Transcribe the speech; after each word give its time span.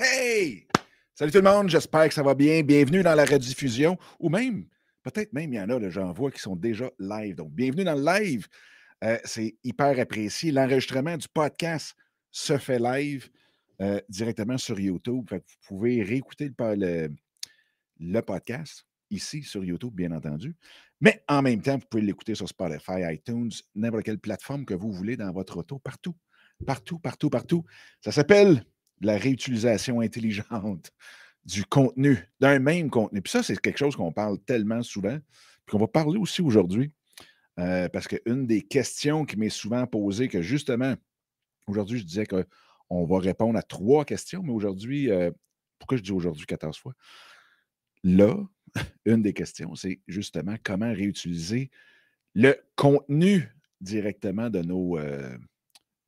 Hey! 0.00 0.66
Salut 1.14 1.30
tout 1.30 1.38
le 1.38 1.44
monde, 1.44 1.68
j'espère 1.68 2.08
que 2.08 2.14
ça 2.14 2.22
va 2.22 2.34
bien. 2.34 2.62
Bienvenue 2.62 3.04
dans 3.04 3.14
la 3.14 3.24
rediffusion, 3.24 3.96
ou 4.18 4.28
même, 4.28 4.66
peut-être 5.04 5.32
même, 5.32 5.52
il 5.52 5.56
y 5.56 5.60
en 5.60 5.68
a, 5.68 5.88
j'en 5.88 6.12
vois, 6.12 6.32
qui 6.32 6.40
sont 6.40 6.56
déjà 6.56 6.90
live. 6.98 7.36
Donc, 7.36 7.52
bienvenue 7.52 7.84
dans 7.84 7.94
le 7.94 8.04
live. 8.04 8.48
Euh, 9.04 9.18
c'est 9.24 9.54
hyper 9.62 10.00
apprécié. 10.00 10.50
L'enregistrement 10.50 11.16
du 11.16 11.28
podcast 11.28 11.94
se 12.32 12.58
fait 12.58 12.80
live 12.80 13.28
euh, 13.82 14.00
directement 14.08 14.58
sur 14.58 14.80
YouTube. 14.80 15.26
vous 15.30 15.40
pouvez 15.68 16.02
réécouter 16.02 16.50
le, 16.58 17.10
le, 18.00 18.20
podcast 18.22 18.84
ici 19.10 19.44
sur 19.44 19.64
YouTube, 19.64 19.94
bien 19.94 20.10
entendu. 20.10 20.56
Mais 21.00 21.22
en 21.28 21.40
même 21.40 21.62
temps, 21.62 21.76
vous 21.78 21.86
pouvez 21.88 22.02
l'écouter 22.02 22.34
sur 22.34 22.48
Spotify, 22.48 23.02
iTunes, 23.12 23.52
n'importe 23.76 24.04
quelle 24.04 24.18
plateforme 24.18 24.64
que 24.64 24.74
vous 24.74 24.90
voulez 24.90 25.16
dans 25.16 25.30
votre 25.30 25.58
auto, 25.58 25.78
partout. 25.78 26.16
Partout, 26.66 26.98
partout, 26.98 27.30
partout. 27.30 27.64
Ça 28.00 28.10
s'appelle 28.10 28.64
la 29.00 29.16
réutilisation 29.16 30.00
intelligente 30.00 30.92
du 31.44 31.64
contenu, 31.64 32.18
d'un 32.40 32.58
même 32.58 32.90
contenu. 32.90 33.20
Puis 33.20 33.30
ça, 33.30 33.42
c'est 33.42 33.58
quelque 33.60 33.78
chose 33.78 33.96
qu'on 33.96 34.12
parle 34.12 34.38
tellement 34.40 34.82
souvent, 34.82 35.18
puis 35.66 35.72
qu'on 35.72 35.78
va 35.78 35.88
parler 35.88 36.18
aussi 36.18 36.40
aujourd'hui, 36.40 36.92
euh, 37.58 37.88
parce 37.88 38.08
qu'une 38.08 38.46
des 38.46 38.62
questions 38.62 39.24
qui 39.24 39.36
m'est 39.36 39.50
souvent 39.50 39.86
posée, 39.86 40.28
que 40.28 40.42
justement, 40.42 40.94
aujourd'hui, 41.66 41.98
je 41.98 42.04
disais 42.04 42.26
qu'on 42.26 43.04
va 43.04 43.18
répondre 43.18 43.58
à 43.58 43.62
trois 43.62 44.04
questions, 44.04 44.42
mais 44.42 44.52
aujourd'hui, 44.52 45.10
euh, 45.10 45.30
pourquoi 45.78 45.98
je 45.98 46.02
dis 46.02 46.12
aujourd'hui 46.12 46.46
14 46.46 46.78
fois? 46.78 46.94
Là, 48.02 48.36
une 49.04 49.22
des 49.22 49.32
questions, 49.32 49.74
c'est 49.74 50.00
justement 50.08 50.56
comment 50.62 50.92
réutiliser 50.92 51.70
le 52.34 52.56
contenu 52.74 53.54
directement 53.80 54.50
de 54.50 54.60
nos, 54.60 54.98
euh, 54.98 55.36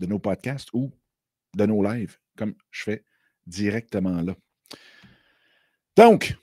de 0.00 0.06
nos 0.06 0.18
podcasts 0.18 0.70
ou 0.72 0.92
de 1.56 1.66
nos 1.66 1.82
lives, 1.82 2.18
comme 2.36 2.54
je 2.70 2.82
fais 2.84 3.04
directement 3.46 4.20
là. 4.22 4.34
Donc, 5.96 6.36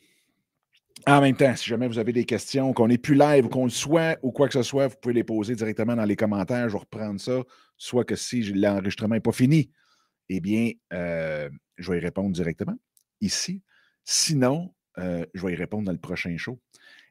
en 1.05 1.21
même 1.21 1.35
temps, 1.35 1.55
si 1.55 1.69
jamais 1.69 1.87
vous 1.87 1.99
avez 1.99 2.13
des 2.13 2.25
questions, 2.25 2.73
qu'on 2.73 2.87
n'est 2.87 2.97
plus 2.97 3.15
live 3.15 3.45
ou 3.45 3.49
qu'on 3.49 3.65
le 3.65 3.69
soit 3.69 4.17
ou 4.23 4.31
quoi 4.31 4.47
que 4.47 4.53
ce 4.53 4.63
soit, 4.63 4.87
vous 4.87 4.95
pouvez 5.01 5.13
les 5.13 5.23
poser 5.23 5.55
directement 5.55 5.95
dans 5.95 6.05
les 6.05 6.15
commentaires. 6.15 6.69
Je 6.69 6.73
vais 6.73 6.79
reprendre 6.79 7.19
ça. 7.19 7.41
Soit 7.77 8.05
que 8.05 8.15
si 8.15 8.41
l'enregistrement 8.53 9.15
n'est 9.15 9.21
pas 9.21 9.33
fini, 9.33 9.69
eh 10.29 10.39
bien, 10.39 10.71
euh, 10.93 11.49
je 11.77 11.91
vais 11.91 11.97
y 11.97 12.01
répondre 12.01 12.31
directement 12.31 12.75
ici. 13.19 13.61
Sinon, 14.05 14.73
euh, 14.97 15.25
je 15.33 15.45
vais 15.45 15.53
y 15.53 15.55
répondre 15.55 15.85
dans 15.85 15.91
le 15.91 15.97
prochain 15.97 16.37
show. 16.37 16.59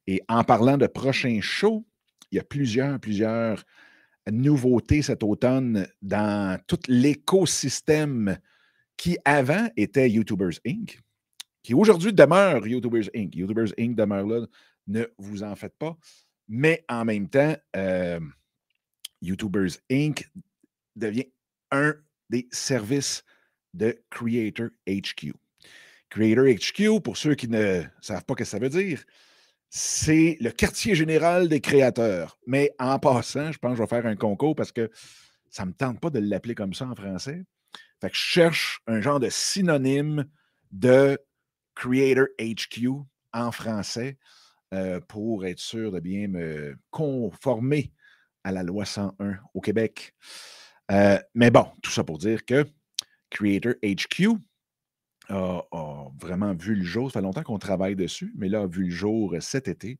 Et 0.06 0.22
en 0.28 0.42
parlant 0.42 0.78
de 0.78 0.86
prochain 0.86 1.38
show, 1.40 1.86
il 2.30 2.36
y 2.36 2.38
a 2.40 2.44
plusieurs, 2.44 2.98
plusieurs 2.98 3.62
nouveautés 4.30 5.02
cet 5.02 5.22
automne 5.22 5.86
dans 6.00 6.58
tout 6.66 6.78
l'écosystème 6.88 8.38
qui 8.96 9.18
avant 9.24 9.68
était 9.76 10.10
YouTubers 10.10 10.60
Inc., 10.66 10.98
qui 11.62 11.74
aujourd'hui 11.74 12.12
demeure 12.12 12.66
YouTubers 12.66 13.08
Inc. 13.14 13.34
YouTubers 13.34 13.72
Inc. 13.78 13.94
demeure 13.94 14.26
là, 14.26 14.46
ne 14.86 15.04
vous 15.18 15.42
en 15.42 15.54
faites 15.54 15.76
pas. 15.78 15.96
Mais 16.48 16.84
en 16.88 17.04
même 17.04 17.28
temps, 17.28 17.56
euh, 17.76 18.20
YouTubers 19.20 19.78
Inc. 19.90 20.28
devient 20.96 21.26
un 21.70 21.94
des 22.28 22.48
services 22.50 23.24
de 23.74 24.02
Creator 24.10 24.68
HQ. 24.86 25.32
Creator 26.10 26.44
HQ, 26.44 27.00
pour 27.02 27.16
ceux 27.16 27.34
qui 27.34 27.48
ne 27.48 27.82
savent 28.00 28.24
pas 28.24 28.34
ce 28.34 28.38
que 28.38 28.44
ça 28.44 28.58
veut 28.58 28.68
dire, 28.68 29.02
c'est 29.70 30.36
le 30.40 30.50
quartier 30.50 30.94
général 30.94 31.48
des 31.48 31.60
créateurs. 31.60 32.38
Mais 32.46 32.72
en 32.78 32.98
passant, 32.98 33.50
je 33.52 33.58
pense 33.58 33.72
que 33.72 33.76
je 33.78 33.82
vais 33.82 33.88
faire 33.88 34.06
un 34.06 34.16
concours 34.16 34.54
parce 34.54 34.72
que 34.72 34.90
ça 35.48 35.64
ne 35.64 35.70
me 35.70 35.74
tente 35.74 36.00
pas 36.00 36.10
de 36.10 36.18
l'appeler 36.18 36.54
comme 36.54 36.74
ça 36.74 36.86
en 36.86 36.94
français. 36.94 37.42
Je 38.08 38.18
cherche 38.18 38.80
un 38.86 39.00
genre 39.00 39.20
de 39.20 39.28
synonyme 39.28 40.24
de 40.70 41.18
Creator 41.74 42.26
HQ 42.38 42.88
en 43.32 43.52
français 43.52 44.18
euh, 44.74 45.00
pour 45.00 45.46
être 45.46 45.58
sûr 45.58 45.92
de 45.92 46.00
bien 46.00 46.28
me 46.28 46.76
conformer 46.90 47.92
à 48.44 48.52
la 48.52 48.62
loi 48.62 48.84
101 48.84 49.38
au 49.54 49.60
Québec. 49.60 50.14
Euh, 50.90 51.18
mais 51.34 51.50
bon, 51.50 51.66
tout 51.82 51.90
ça 51.90 52.04
pour 52.04 52.18
dire 52.18 52.44
que 52.44 52.64
Creator 53.30 53.74
HQ 53.82 54.28
a, 55.28 55.62
vraiment 56.20 56.54
vu 56.54 56.74
le 56.74 56.84
jour. 56.84 57.10
Ça 57.10 57.20
fait 57.20 57.24
longtemps 57.24 57.42
qu'on 57.42 57.58
travaille 57.58 57.96
dessus, 57.96 58.32
mais 58.36 58.48
là, 58.48 58.62
a 58.62 58.66
vu 58.66 58.84
le 58.84 58.90
jour 58.90 59.34
cet 59.40 59.68
été 59.68 59.98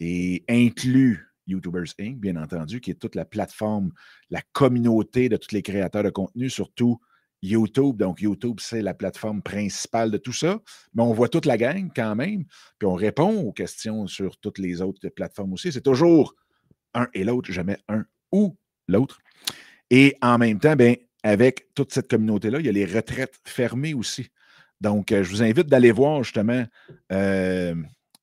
et 0.00 0.44
inclut 0.48 1.28
YouTubers 1.46 1.94
Inc., 2.00 2.18
bien 2.18 2.36
entendu, 2.36 2.80
qui 2.80 2.90
est 2.90 3.00
toute 3.00 3.14
la 3.14 3.24
plateforme, 3.24 3.92
la 4.30 4.42
communauté 4.52 5.28
de 5.28 5.36
tous 5.36 5.52
les 5.52 5.62
créateurs 5.62 6.02
de 6.02 6.10
contenu, 6.10 6.50
surtout 6.50 7.00
YouTube. 7.46 7.96
Donc, 7.96 8.20
YouTube, 8.20 8.58
c'est 8.60 8.82
la 8.82 8.94
plateforme 8.94 9.42
principale 9.42 10.10
de 10.10 10.18
tout 10.18 10.32
ça. 10.32 10.60
Mais 10.94 11.02
on 11.02 11.12
voit 11.12 11.28
toute 11.28 11.46
la 11.46 11.56
gang 11.56 11.90
quand 11.94 12.14
même, 12.14 12.44
puis 12.78 12.86
on 12.86 12.94
répond 12.94 13.42
aux 13.42 13.52
questions 13.52 14.06
sur 14.06 14.36
toutes 14.38 14.58
les 14.58 14.82
autres 14.82 15.08
plateformes 15.08 15.52
aussi. 15.52 15.72
C'est 15.72 15.80
toujours 15.80 16.34
un 16.94 17.08
et 17.14 17.24
l'autre, 17.24 17.52
jamais 17.52 17.78
un 17.88 18.04
ou 18.32 18.56
l'autre. 18.88 19.18
Et 19.90 20.16
en 20.20 20.38
même 20.38 20.58
temps, 20.58 20.76
bien, 20.76 20.94
avec 21.22 21.74
toute 21.74 21.92
cette 21.92 22.08
communauté-là, 22.08 22.60
il 22.60 22.66
y 22.66 22.68
a 22.68 22.72
les 22.72 22.86
retraites 22.86 23.34
fermées 23.44 23.94
aussi. 23.94 24.28
Donc, 24.80 25.12
euh, 25.12 25.22
je 25.22 25.30
vous 25.30 25.42
invite 25.42 25.66
d'aller 25.66 25.92
voir 25.92 26.22
justement 26.22 26.64
euh, 27.12 27.74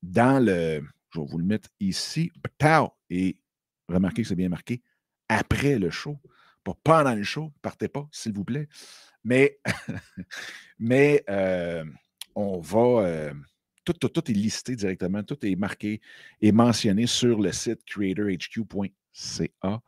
dans 0.01 0.43
le. 0.43 0.83
Je 1.13 1.19
vais 1.19 1.25
vous 1.27 1.37
le 1.37 1.45
mettre 1.45 1.69
ici. 1.79 2.31
Et 3.09 3.37
remarquez 3.87 4.23
que 4.23 4.27
c'est 4.27 4.35
bien 4.35 4.49
marqué 4.49 4.81
après 5.29 5.77
le 5.77 5.89
show. 5.89 6.17
Pas 6.63 6.73
pendant 6.83 7.13
le 7.13 7.23
show. 7.23 7.51
Partez 7.61 7.87
pas, 7.87 8.07
s'il 8.11 8.33
vous 8.33 8.45
plaît. 8.45 8.67
Mais, 10.79 11.23
euh, 11.29 11.85
on 12.35 12.59
va. 12.59 13.31
tout, 13.85 13.93
tout, 13.93 14.31
est 14.31 14.33
listé 14.33 14.75
directement. 14.75 15.23
Tout 15.23 15.45
est 15.45 15.55
marqué 15.55 16.01
et 16.41 16.51
mentionné 16.51 17.07
sur 17.07 17.39
le 17.39 17.51
site 17.51 17.83
creatorhq.ca 17.85 19.81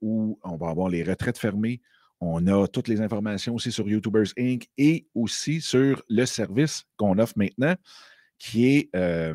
où 0.00 0.38
on 0.44 0.56
va 0.56 0.68
avoir 0.68 0.88
les 0.88 1.02
retraites 1.02 1.38
fermées 1.38 1.80
on 2.20 2.46
a 2.46 2.66
toutes 2.66 2.88
les 2.88 3.00
informations 3.00 3.54
aussi 3.54 3.70
sur 3.70 3.88
YouTubers 3.88 4.32
Inc. 4.38 4.66
et 4.78 5.06
aussi 5.14 5.60
sur 5.60 6.02
le 6.08 6.24
service 6.24 6.84
qu'on 6.96 7.18
offre 7.18 7.34
maintenant, 7.36 7.74
qui 8.38 8.66
est 8.66 8.96
euh, 8.96 9.34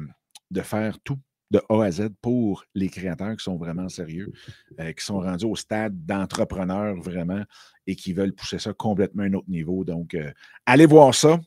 de 0.50 0.62
faire 0.62 1.00
tout 1.04 1.20
de 1.52 1.62
A 1.70 1.84
à 1.84 1.92
Z 1.92 2.10
pour 2.22 2.66
les 2.74 2.90
créateurs 2.90 3.36
qui 3.36 3.44
sont 3.44 3.58
vraiment 3.58 3.90
sérieux, 3.90 4.32
euh, 4.80 4.92
qui 4.94 5.06
sont 5.06 5.20
rendus 5.20 5.46
au 5.46 5.56
stade 5.56 6.06
d'entrepreneurs 6.06 6.96
vraiment 6.96 7.44
et 7.86 7.96
qui 7.96 8.14
veulent 8.14 8.34
pousser 8.34 8.58
ça 8.58 8.74
complètement 8.74 9.24
à 9.24 9.26
un 9.28 9.34
autre 9.34 9.50
niveau. 9.50 9.84
Donc, 9.84 10.16
euh, 10.16 10.32
allez 10.66 10.86
voir 10.86 11.14
ça. 11.14 11.40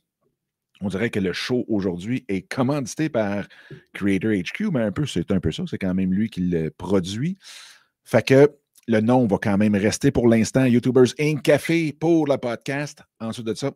On 0.80 0.88
dirait 0.88 1.10
que 1.10 1.20
le 1.20 1.32
show 1.32 1.64
aujourd'hui 1.68 2.24
est 2.28 2.42
commandité 2.42 3.08
par 3.08 3.46
Creator 3.94 4.32
HQ, 4.32 4.70
mais 4.72 4.82
un 4.82 4.92
peu, 4.92 5.06
c'est 5.06 5.30
un 5.30 5.40
peu 5.40 5.50
ça. 5.50 5.64
C'est 5.66 5.78
quand 5.78 5.94
même 5.94 6.12
lui 6.12 6.28
qui 6.28 6.40
le 6.40 6.70
produit. 6.70 7.38
Fait 8.04 8.26
que 8.26 8.50
le 8.86 9.00
nom 9.00 9.26
va 9.26 9.38
quand 9.38 9.56
même 9.56 9.74
rester 9.74 10.10
pour 10.10 10.28
l'instant 10.28 10.66
YouTubers 10.66 11.14
Inc. 11.18 11.40
Café 11.42 11.92
pour 11.92 12.26
le 12.26 12.36
podcast. 12.36 13.02
Ensuite 13.18 13.46
de 13.46 13.54
ça, 13.54 13.72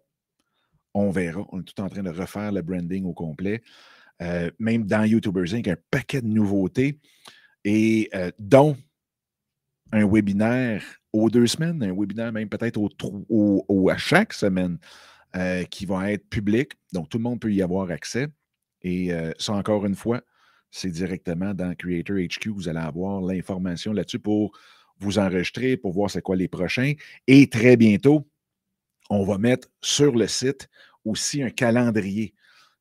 on 0.93 1.11
verra. 1.11 1.47
On 1.53 1.61
est 1.61 1.65
tout 1.65 1.81
en 1.81 1.89
train 1.89 2.03
de 2.03 2.11
refaire 2.11 2.53
le 2.53 2.61
branding 2.61 3.07
au 3.07 3.15
complet. 3.15 3.63
Euh, 4.21 4.51
même 4.59 4.85
dans 4.85 5.05
YouTubers 5.05 5.55
Inc., 5.55 5.69
un 5.69 5.77
paquet 5.91 6.21
de 6.21 6.27
nouveautés 6.27 6.99
et 7.65 8.09
euh, 8.15 8.31
dont 8.39 8.77
un 9.93 10.07
webinaire 10.07 10.83
aux 11.13 11.31
deux 11.31 11.47
semaines, 11.47 11.83
un 11.83 11.95
webinaire 11.95 12.33
même 12.33 12.49
peut-être 12.49 12.79
au, 12.79 13.91
à 13.91 13.97
chaque 13.97 14.33
semaine 14.33 14.79
euh, 15.37 15.65
qui 15.65 15.87
va 15.87 16.13
être 16.13 16.29
public. 16.29 16.73
Donc, 16.93 17.09
tout 17.09 17.19
le 17.19 17.23
monde 17.23 17.41
peut 17.41 17.53
y 17.53 17.63
avoir 17.63 17.91
accès. 17.91 18.29
Et 18.83 19.11
ça, 19.39 19.55
encore 19.55 19.85
une 19.87 19.97
fois, 19.97 20.23
c'est 20.71 20.91
directement 20.91 21.53
dans 21.53 21.75
Creator 21.75 22.17
HQ. 22.17 22.51
Vous 22.51 22.69
allez 22.69 22.79
avoir 22.79 23.21
l'information 23.21 23.93
là-dessus 23.93 24.21
pour 24.21 24.57
vous 25.01 25.19
enregistrer 25.19 25.77
pour 25.77 25.93
voir 25.93 26.11
c'est 26.11 26.23
quoi 26.23 26.37
les 26.37 26.49
prochains. 26.49 26.93
Et 27.27 27.49
très 27.49 27.77
bientôt, 27.77 28.29
on 29.11 29.25
va 29.25 29.39
mettre 29.39 29.69
sur 29.81 30.15
le 30.15 30.27
site 30.27 30.69
aussi 31.05 31.43
un 31.43 31.51
calendrier. 31.51 32.35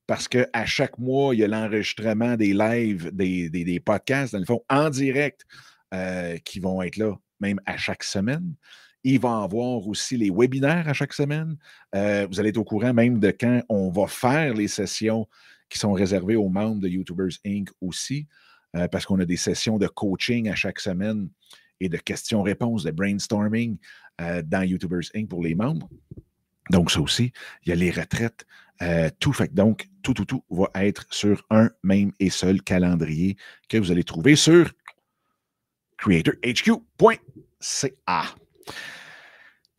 Parce 0.07 0.29
qu'à 0.29 0.65
chaque 0.65 0.97
mois, 0.97 1.35
il 1.35 1.39
y 1.39 1.43
a 1.43 1.49
l'enregistrement 1.49 2.37
des 2.37 2.53
lives, 2.53 3.11
des, 3.13 3.81
podcasts, 3.85 4.31
dans 4.31 4.39
le 4.39 4.45
fond, 4.45 4.63
en 4.69 4.89
direct, 4.89 5.45
euh, 5.93 6.37
qui 6.45 6.61
vont 6.61 6.81
être 6.81 6.95
là, 6.95 7.13
même 7.41 7.59
à 7.65 7.75
chaque 7.75 8.03
semaine. 8.03 8.55
Il 9.03 9.19
va 9.19 9.41
y 9.41 9.43
avoir 9.43 9.85
aussi 9.85 10.15
les 10.15 10.31
webinaires 10.31 10.87
à 10.87 10.93
chaque 10.93 11.13
semaine. 11.13 11.57
Euh, 11.93 12.25
vous 12.29 12.39
allez 12.39 12.49
être 12.49 12.57
au 12.57 12.63
courant 12.63 12.93
même 12.93 13.19
de 13.19 13.31
quand 13.31 13.61
on 13.67 13.89
va 13.89 14.07
faire 14.07 14.53
les 14.53 14.69
sessions 14.69 15.27
qui 15.69 15.77
sont 15.77 15.91
réservées 15.91 16.37
aux 16.37 16.49
membres 16.49 16.81
de 16.81 16.87
YouTubers 16.87 17.37
Inc. 17.45 17.69
aussi, 17.81 18.27
euh, 18.77 18.87
parce 18.87 19.05
qu'on 19.05 19.19
a 19.19 19.25
des 19.25 19.37
sessions 19.37 19.77
de 19.77 19.87
coaching 19.87 20.49
à 20.49 20.55
chaque 20.55 20.79
semaine 20.79 21.29
et 21.81 21.89
de 21.89 21.97
questions-réponses, 21.97 22.83
de 22.83 22.91
brainstorming 22.91 23.77
dans 24.45 24.63
YouTubers 24.63 25.11
Inc. 25.15 25.29
pour 25.29 25.43
les 25.43 25.53
membres. 25.53 25.87
Donc, 26.69 26.91
ça 26.91 27.01
aussi, 27.01 27.31
il 27.63 27.69
y 27.69 27.71
a 27.71 27.75
les 27.75 27.91
retraites, 27.91 28.45
euh, 28.81 29.09
tout 29.19 29.33
fait. 29.33 29.53
Donc, 29.53 29.87
tout, 30.03 30.13
tout, 30.13 30.25
tout 30.25 30.43
va 30.49 30.69
être 30.75 31.05
sur 31.09 31.45
un 31.49 31.69
même 31.83 32.11
et 32.19 32.29
seul 32.29 32.61
calendrier 32.61 33.37
que 33.69 33.77
vous 33.77 33.91
allez 33.91 34.03
trouver 34.03 34.35
sur 34.35 34.71
creatorhq.ca. 35.97 37.15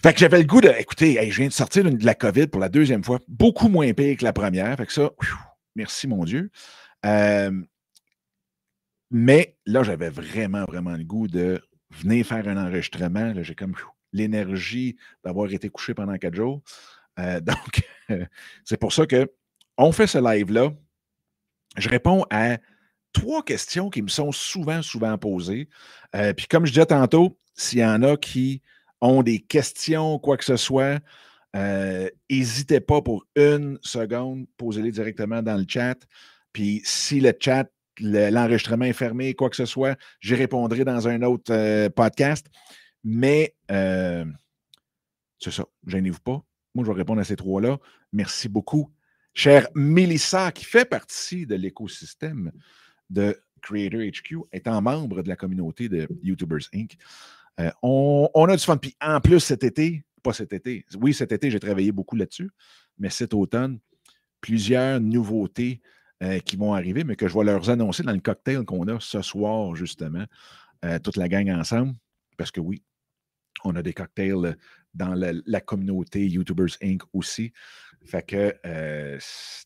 Fait 0.03 0.13
que 0.13 0.21
j'avais 0.21 0.39
le 0.39 0.45
goût 0.45 0.61
de. 0.61 0.69
Écoutez, 0.79 1.19
je 1.31 1.37
viens 1.37 1.49
de 1.49 1.53
sortir 1.53 1.85
de 1.85 2.05
la 2.05 2.15
COVID 2.15 2.47
pour 2.49 2.61
la 2.61 2.69
deuxième 2.69 3.03
fois, 3.03 3.19
beaucoup 3.27 3.69
moins 3.69 3.93
pire 3.93 4.17
que 4.17 4.25
la 4.25 4.33
première. 4.33 4.77
Fait 4.77 4.87
que 4.87 4.93
ça, 4.93 5.11
merci 5.75 6.07
mon 6.07 6.25
Dieu. 6.25 6.51
Euh, 7.05 7.51
mais 9.11 9.57
là, 9.67 9.83
j'avais 9.83 10.11
vraiment, 10.11 10.65
vraiment 10.67 10.97
le 10.97 11.05
goût 11.05 11.27
de 11.27 11.61
venir 11.91 12.25
faire 12.25 12.47
un 12.47 12.57
enregistrement. 12.57 13.33
J'ai 13.43 13.55
comme 13.55 13.75
l'énergie 14.13 14.97
d'avoir 15.25 15.53
été 15.53 15.69
couché 15.69 15.95
pendant 15.95 16.17
quatre 16.17 16.35
jours. 16.35 16.63
Euh, 17.19 17.41
donc, 18.09 18.29
c'est 18.65 18.79
pour 18.79 18.93
ça 18.93 19.07
que 19.07 19.31
on 19.77 19.93
fait 19.93 20.07
ce 20.07 20.19
live-là. 20.19 20.73
Je 21.77 21.89
réponds 21.89 22.25
à 22.31 22.59
trois 23.13 23.43
questions 23.43 23.91
qui 23.91 24.03
me 24.03 24.09
sont 24.09 24.33
souvent, 24.33 24.83
souvent 24.83 25.17
posées. 25.19 25.69
Euh, 26.17 26.33
puis 26.33 26.47
comme 26.47 26.67
je 26.67 26.73
disais 26.73 26.87
tantôt, 26.87 27.39
s'il 27.55 27.81
y 27.81 27.85
en 27.85 28.03
a 28.03 28.17
qui 28.17 28.63
ont 29.01 29.23
des 29.23 29.39
questions, 29.39 30.19
quoi 30.19 30.37
que 30.37 30.45
ce 30.45 30.57
soit, 30.57 31.01
n'hésitez 31.55 32.77
euh, 32.77 32.87
pas 32.87 33.03
pour 33.03 33.25
une 33.37 33.79
seconde, 33.83 34.47
posez-les 34.57 34.91
directement 34.91 35.43
dans 35.43 35.57
le 35.57 35.65
chat. 35.69 35.97
Puis 36.53 36.81
si 36.85 37.21
le 37.21 37.33
chat, 37.39 37.69
l'enregistrement 38.01 38.87
est 38.87 38.93
fermé, 38.93 39.35
quoi 39.35 39.51
que 39.51 39.57
ce 39.57 39.67
soit, 39.67 39.97
j'y 40.21 40.35
répondrai 40.35 40.85
dans 40.85 41.07
un 41.07 41.23
autre 41.23 41.89
podcast. 41.89 42.47
Mais 43.05 43.55
c'est 43.69 45.51
ça, 45.51 45.65
gênez-vous 45.87 46.21
pas. 46.21 46.45
Moi, 46.75 46.85
je 46.85 46.91
vais 46.91 46.97
répondre 46.97 47.21
à 47.21 47.25
ces 47.25 47.37
trois-là. 47.37 47.79
Merci 48.13 48.49
beaucoup. 48.49 48.93
Chère 49.35 49.69
Mélissa, 49.75 50.53
qui 50.53 50.65
fait 50.65 50.85
partie 50.85 51.47
de 51.47 51.55
l'écosystème 51.55 52.53
de 53.11 53.41
Creator 53.63 54.01
HQ, 54.01 54.39
étant 54.53 54.81
membre 54.83 55.23
de 55.23 55.29
la 55.29 55.37
communauté 55.37 55.89
de 55.89 56.09
YouTubers 56.23 56.69
Inc., 56.75 56.97
euh, 57.61 57.71
on, 57.83 58.45
a 58.49 58.57
du 58.57 58.63
fun. 58.63 58.77
Puis 58.77 58.97
en 59.01 59.21
plus, 59.21 59.41
cet 59.41 59.65
été, 59.65 60.05
pas 60.23 60.33
cet 60.33 60.53
été, 60.53 60.85
oui, 61.01 61.13
cet 61.13 61.33
été, 61.33 61.51
j'ai 61.51 61.61
travaillé 61.61 61.93
beaucoup 61.93 62.17
là-dessus, 62.17 62.51
mais 62.99 63.11
cet 63.11 63.35
automne, 63.35 63.79
plusieurs 64.41 65.01
nouveautés 65.01 65.81
euh, 66.23 66.39
qui 66.41 66.57
vont 66.57 66.75
arriver, 66.75 67.05
mais 67.05 67.17
que 67.17 67.27
je 67.27 67.37
vais 67.37 67.45
leur 67.45 67.69
annoncer 67.71 68.03
dans 68.03 68.13
le 68.13 68.21
cocktail 68.21 68.65
qu'on 68.65 68.87
a 68.89 69.01
ce 69.01 69.23
soir, 69.23 69.75
justement, 69.75 70.25
euh, 70.85 70.99
toute 71.01 71.17
la 71.17 71.29
gang 71.29 71.51
ensemble. 71.51 71.95
Parce 72.37 72.53
que 72.53 72.61
oui, 72.61 72.83
on 73.65 73.77
a 73.77 73.83
des 73.83 73.93
cocktails 73.93 74.57
dans 74.95 75.15
la, 75.15 75.61
communauté 75.61 76.27
YouTubers 76.27 76.77
Inc. 76.83 77.03
aussi. 77.13 77.53
Fait 78.05 78.23
que 78.23 78.55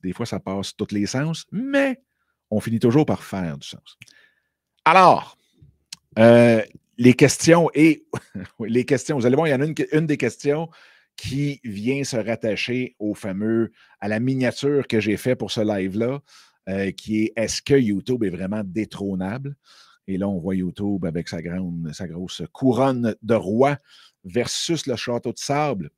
des 0.02 0.12
fois, 0.12 0.26
ça 0.26 0.40
passe 0.40 0.76
tous 0.76 0.92
les 0.92 1.06
sens, 1.06 1.46
mais 1.52 2.00
on 2.50 2.60
finit 2.60 2.80
toujours 2.80 3.06
par 3.06 3.22
faire 3.22 3.56
du 3.56 3.66
sens. 3.66 3.98
Alors, 4.84 5.38
les 7.02 7.14
questions 7.14 7.70
et 7.74 8.04
les 8.60 8.84
questions, 8.84 9.18
vous 9.18 9.26
allez 9.26 9.36
voir, 9.36 9.48
il 9.48 9.50
y 9.50 9.54
en 9.54 9.60
a 9.60 9.66
une, 9.92 10.06
des 10.06 10.16
questions 10.16 10.68
qui 11.16 11.60
vient 11.64 12.04
se 12.04 12.16
rattacher 12.16 12.96
au 12.98 13.14
fameux, 13.14 13.72
à 14.00 14.08
la 14.08 14.20
miniature 14.20 14.86
que 14.86 15.00
j'ai 15.00 15.16
fait 15.16 15.36
pour 15.36 15.50
ce 15.50 15.60
live-là, 15.60 16.20
euh, 16.68 16.90
qui 16.92 17.24
est 17.24 17.32
est-ce 17.36 17.60
que 17.60 17.74
YouTube 17.74 18.24
est 18.24 18.30
vraiment 18.30 18.62
détrônable? 18.64 19.56
Et 20.06 20.18
là, 20.18 20.28
on 20.28 20.38
voit 20.38 20.56
YouTube 20.56 21.04
avec 21.04 21.28
sa, 21.28 21.42
grande, 21.42 21.92
sa 21.92 22.08
grosse 22.08 22.42
couronne 22.52 23.14
de 23.22 23.34
roi 23.34 23.78
versus 24.24 24.86
le 24.86 24.96
château 24.96 25.32
de 25.32 25.38
sable. 25.38 25.90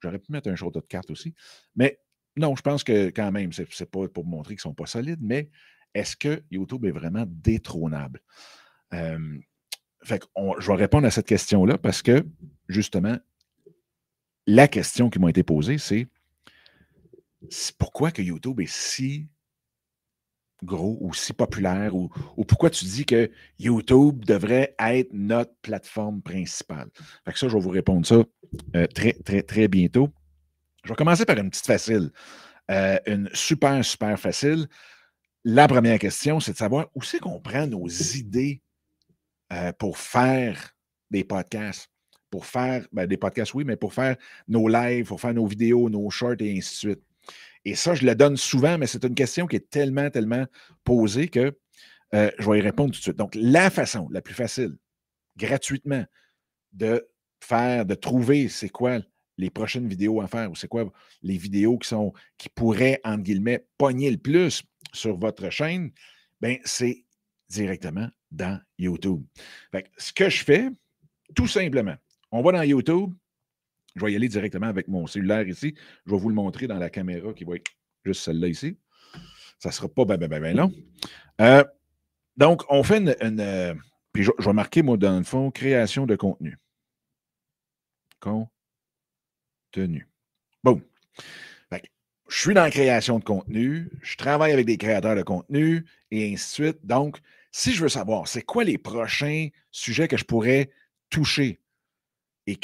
J'aurais 0.00 0.18
pu 0.18 0.30
mettre 0.30 0.48
un 0.48 0.56
château 0.56 0.80
de 0.80 0.86
cartes 0.86 1.10
aussi. 1.10 1.34
Mais 1.74 2.00
non, 2.36 2.54
je 2.54 2.62
pense 2.62 2.84
que 2.84 3.08
quand 3.08 3.32
même, 3.32 3.52
ce 3.52 3.62
n'est 3.62 3.86
pas 3.86 4.08
pour 4.08 4.24
montrer 4.24 4.54
qu'ils 4.54 4.68
ne 4.68 4.70
sont 4.70 4.74
pas 4.74 4.86
solides, 4.86 5.20
mais 5.20 5.50
est-ce 5.94 6.16
que 6.16 6.42
YouTube 6.50 6.84
est 6.84 6.90
vraiment 6.90 7.24
détrônable? 7.26 8.20
Euh, 8.92 9.38
fait 10.04 10.22
je 10.58 10.66
vais 10.68 10.76
répondre 10.76 11.06
à 11.06 11.10
cette 11.10 11.26
question-là 11.26 11.78
parce 11.78 12.02
que, 12.02 12.24
justement, 12.68 13.18
la 14.46 14.68
question 14.68 15.10
qui 15.10 15.18
m'a 15.18 15.30
été 15.30 15.42
posée, 15.42 15.78
c'est 15.78 16.08
pourquoi 17.78 18.10
que 18.10 18.22
YouTube 18.22 18.60
est 18.60 18.70
si 18.70 19.28
gros 20.62 20.98
ou 21.00 21.14
si 21.14 21.32
populaire 21.32 21.94
ou, 21.94 22.10
pourquoi 22.46 22.70
tu 22.70 22.84
dis 22.84 23.04
que 23.04 23.30
YouTube 23.58 24.24
devrait 24.24 24.74
être 24.78 25.10
notre 25.12 25.54
plateforme 25.62 26.22
principale? 26.22 26.88
Fait 27.24 27.32
que 27.32 27.38
ça, 27.38 27.48
je 27.48 27.54
vais 27.54 27.60
vous 27.60 27.70
répondre 27.70 28.06
ça 28.06 28.24
euh, 28.76 28.86
très, 28.86 29.12
très, 29.12 29.42
très 29.42 29.68
bientôt. 29.68 30.08
Je 30.84 30.90
vais 30.90 30.96
commencer 30.96 31.24
par 31.24 31.38
une 31.38 31.50
petite 31.50 31.66
facile. 31.66 32.10
Euh, 32.70 32.98
une 33.06 33.30
super, 33.32 33.84
super 33.84 34.18
facile. 34.18 34.66
La 35.44 35.68
première 35.68 35.98
question, 35.98 36.40
c'est 36.40 36.52
de 36.52 36.56
savoir 36.56 36.88
où 36.94 37.02
c'est 37.02 37.20
qu'on 37.20 37.40
prend 37.40 37.66
nos 37.66 37.88
idées 37.88 38.60
euh, 39.52 39.72
pour 39.72 39.98
faire 39.98 40.74
des 41.10 41.24
podcasts. 41.24 41.88
Pour 42.30 42.44
faire 42.44 42.86
ben, 42.92 43.06
des 43.06 43.16
podcasts, 43.16 43.54
oui, 43.54 43.64
mais 43.64 43.76
pour 43.76 43.94
faire 43.94 44.16
nos 44.46 44.68
lives, 44.68 45.06
pour 45.06 45.20
faire 45.20 45.32
nos 45.32 45.46
vidéos, 45.46 45.88
nos 45.88 46.10
shorts 46.10 46.40
et 46.40 46.58
ainsi 46.58 46.86
de 46.86 46.92
suite. 46.92 47.02
Et 47.64 47.74
ça, 47.74 47.94
je 47.94 48.06
le 48.06 48.14
donne 48.14 48.36
souvent, 48.36 48.78
mais 48.78 48.86
c'est 48.86 49.04
une 49.04 49.14
question 49.14 49.46
qui 49.46 49.56
est 49.56 49.70
tellement, 49.70 50.10
tellement 50.10 50.46
posée 50.84 51.28
que 51.28 51.56
euh, 52.14 52.30
je 52.38 52.50
vais 52.50 52.58
y 52.58 52.62
répondre 52.62 52.90
tout 52.92 52.98
de 52.98 53.02
suite. 53.02 53.16
Donc, 53.16 53.34
la 53.34 53.70
façon 53.70 54.08
la 54.10 54.22
plus 54.22 54.34
facile, 54.34 54.76
gratuitement, 55.36 56.04
de 56.72 57.06
faire, 57.40 57.84
de 57.84 57.94
trouver 57.94 58.48
c'est 58.48 58.68
quoi 58.68 59.00
les 59.36 59.50
prochaines 59.50 59.88
vidéos 59.88 60.20
à 60.20 60.26
faire 60.26 60.50
ou 60.50 60.56
c'est 60.56 60.68
quoi 60.68 60.92
les 61.22 61.36
vidéos 61.36 61.78
qui 61.78 61.88
sont 61.88 62.12
qui 62.36 62.48
pourraient, 62.48 63.00
entre 63.04 63.22
guillemets, 63.22 63.66
pogner 63.78 64.10
le 64.10 64.16
plus 64.16 64.62
sur 64.92 65.16
votre 65.16 65.48
chaîne, 65.50 65.92
ben 66.40 66.58
c'est 66.64 67.04
directement 67.48 68.08
dans 68.30 68.60
YouTube. 68.78 69.24
ce 69.96 70.12
que 70.12 70.28
je 70.28 70.44
fais, 70.44 70.68
tout 71.34 71.46
simplement, 71.46 71.96
on 72.30 72.42
va 72.42 72.52
dans 72.52 72.62
YouTube. 72.62 73.14
Je 73.98 74.04
vais 74.04 74.12
y 74.12 74.16
aller 74.16 74.28
directement 74.28 74.66
avec 74.66 74.88
mon 74.88 75.06
cellulaire 75.06 75.46
ici. 75.48 75.74
Je 76.06 76.12
vais 76.12 76.18
vous 76.18 76.28
le 76.28 76.34
montrer 76.34 76.66
dans 76.66 76.78
la 76.78 76.90
caméra 76.90 77.32
qui 77.34 77.44
va 77.44 77.56
être 77.56 77.70
juste 78.04 78.22
celle-là 78.22 78.48
ici. 78.48 78.76
Ça 79.58 79.70
ne 79.70 79.74
sera 79.74 79.88
pas 79.88 80.04
ben, 80.04 80.16
ben, 80.16 80.28
ben, 80.28 80.40
ben 80.40 80.56
long. 80.56 80.72
Euh, 81.40 81.64
donc, 82.36 82.62
on 82.68 82.82
fait 82.82 82.98
une. 82.98 83.40
Euh, 83.40 83.74
puis 84.12 84.22
je, 84.22 84.30
vais 84.38 84.52
marquer, 84.52 84.82
moi, 84.82 84.96
dans 84.96 85.18
le 85.18 85.24
fond, 85.24 85.50
création 85.50 86.06
de 86.06 86.16
contenu. 86.16 86.58
Contenu. 88.20 90.08
Bon. 90.64 90.80
je 92.28 92.38
suis 92.38 92.54
dans 92.54 92.62
la 92.62 92.70
création 92.70 93.18
de 93.18 93.24
contenu, 93.24 93.90
je 94.02 94.16
travaille 94.16 94.52
avec 94.52 94.66
des 94.66 94.76
créateurs 94.76 95.16
de 95.16 95.22
contenu 95.22 95.84
et 96.10 96.32
ainsi 96.32 96.60
de 96.60 96.66
suite. 96.66 96.84
Donc, 96.84 97.18
si 97.52 97.72
je 97.72 97.82
veux 97.82 97.88
savoir 97.88 98.28
c'est 98.28 98.42
quoi 98.42 98.64
les 98.64 98.78
prochains 98.78 99.48
sujets 99.70 100.08
que 100.08 100.16
je 100.16 100.24
pourrais 100.24 100.70
toucher? 101.10 101.60
Et 102.46 102.56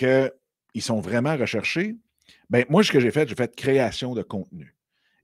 qu'ils 0.75 0.83
sont 0.83 1.01
vraiment 1.01 1.37
recherchés, 1.37 1.97
ben 2.51 2.65
moi, 2.69 2.83
ce 2.83 2.91
que 2.93 3.01
j'ai 3.01 3.13
fait, 3.13 3.29
j'ai 3.29 3.37
fait 3.37 3.55
création 3.55 4.15
de 4.15 4.23
contenu. 4.23 4.75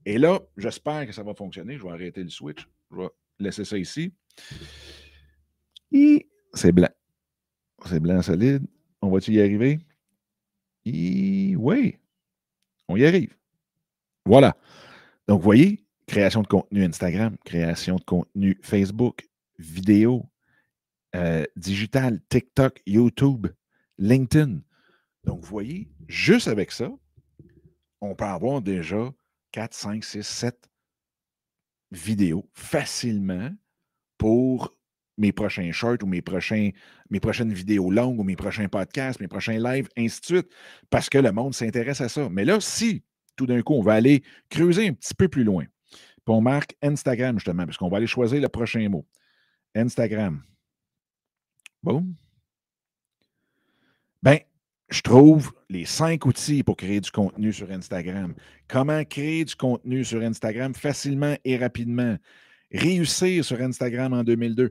Et 0.07 0.17
là, 0.17 0.41
j'espère 0.57 1.07
que 1.07 1.13
ça 1.13 1.23
va 1.23 1.35
fonctionner. 1.35 1.77
Je 1.77 1.83
vais 1.83 1.91
arrêter 1.91 2.23
le 2.23 2.31
switch. 2.31 2.67
Je 2.91 2.97
vais 2.97 3.09
laisser 3.39 3.65
ça 3.65 3.77
ici. 3.77 4.15
C'est 6.55 6.73
blanc. 6.73 6.89
C'est 7.85 8.01
blanc 8.01 8.23
solide. 8.23 8.65
On 9.03 9.11
va-tu 9.11 9.33
y 9.33 9.41
arriver? 9.41 9.81
oui, 10.87 11.99
on 12.89 12.97
y 12.97 13.05
arrive. 13.05 13.37
Voilà. 14.25 14.57
Donc, 15.29 15.41
vous 15.41 15.45
voyez, 15.45 15.85
création 16.07 16.43
de 16.43 16.47
contenu 16.47 16.85
Instagram, 16.85 17.37
création 17.45 17.97
de 17.97 18.05
contenu 18.05 18.59
Facebook, 18.63 19.29
vidéo, 19.59 20.25
euh, 21.15 21.45
digital, 21.57 22.21
TikTok, 22.29 22.81
YouTube, 22.87 23.49
LinkedIn. 23.99 24.61
Donc, 25.25 25.41
vous 25.41 25.49
voyez, 25.49 25.89
juste 26.09 26.49
avec 26.49 26.73
ça, 26.73 26.91
on 28.01 28.15
peut 28.15 28.25
avoir 28.25 28.63
déjà 28.63 29.13
4, 29.53 29.75
5, 29.75 30.05
6, 30.05 30.23
7 30.23 30.71
vidéos 31.91 32.49
facilement 32.55 33.51
pour 34.17 34.77
mes 35.19 35.33
prochains 35.33 35.71
shorts 35.71 35.99
ou 36.03 36.07
mes, 36.07 36.23
prochains, 36.23 36.71
mes 37.11 37.21
prochaines 37.21 37.53
vidéos 37.53 37.91
longues 37.91 38.19
ou 38.19 38.25
mes 38.25 38.37
prochains 38.37 38.69
podcasts, 38.69 39.21
mes 39.21 39.29
prochains 39.29 39.59
lives, 39.59 39.89
ainsi 39.97 40.21
de 40.21 40.27
suite, 40.27 40.49
parce 40.89 41.11
que 41.11 41.19
le 41.19 41.31
monde 41.31 41.55
s'intéresse 41.55 42.01
à 42.01 42.09
ça. 42.09 42.29
Mais 42.31 42.45
là, 42.45 42.59
si 42.61 43.05
tout 43.37 43.47
d'un 43.47 43.61
coup, 43.63 43.75
on 43.75 43.83
va 43.83 43.95
aller 43.95 44.23
creuser 44.49 44.89
un 44.89 44.95
petit 44.95 45.15
peu 45.15 45.29
plus 45.29 45.45
loin, 45.45 45.65
puis 45.91 46.35
on 46.35 46.41
marque 46.41 46.75
Instagram 46.83 47.39
justement, 47.39 47.65
parce 47.65 47.77
qu'on 47.77 47.89
va 47.89 47.99
aller 47.99 48.07
choisir 48.07 48.41
le 48.41 48.49
prochain 48.49 48.89
mot. 48.89 49.07
Instagram. 49.75 50.43
Boum. 51.83 52.15
Ben, 54.23 54.41
je 54.91 55.03
trouve 55.03 55.53
les 55.69 55.85
cinq 55.85 56.27
outils 56.27 56.63
pour 56.63 56.77
créer 56.77 57.01
du 57.01 57.11
contenu 57.11 57.53
sur 57.53 57.71
Instagram. 57.71 58.35
Comment 58.69 59.05
créer 59.05 59.45
du 59.45 59.55
contenu 59.55 60.05
sur 60.05 60.21
Instagram 60.21 60.75
facilement 60.75 61.37
et 61.45 61.57
rapidement? 61.57 62.17
Réussir 62.73 63.45
sur 63.45 63.61
Instagram 63.61 64.13
en 64.13 64.25
2002. 64.25 64.71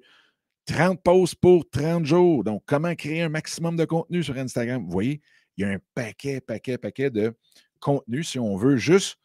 30 0.66 1.02
posts 1.02 1.36
pour 1.36 1.70
30 1.70 2.06
jours. 2.06 2.44
Donc, 2.44 2.64
comment 2.66 2.94
créer 2.96 3.24
un 3.24 3.30
maximum 3.30 3.76
de 3.76 3.86
contenu 3.86 4.22
sur 4.22 4.38
Instagram? 4.38 4.84
Vous 4.84 4.92
voyez, 4.92 5.22
il 5.58 5.62
y 5.62 5.66
a 5.66 5.70
un 5.70 5.80
paquet, 5.96 6.42
paquet, 6.42 6.78
paquet 6.78 7.10
de 7.10 7.34
contenu 7.80 8.24
si 8.24 8.40
on 8.40 8.56
veut 8.56 8.78
juste 8.78 9.18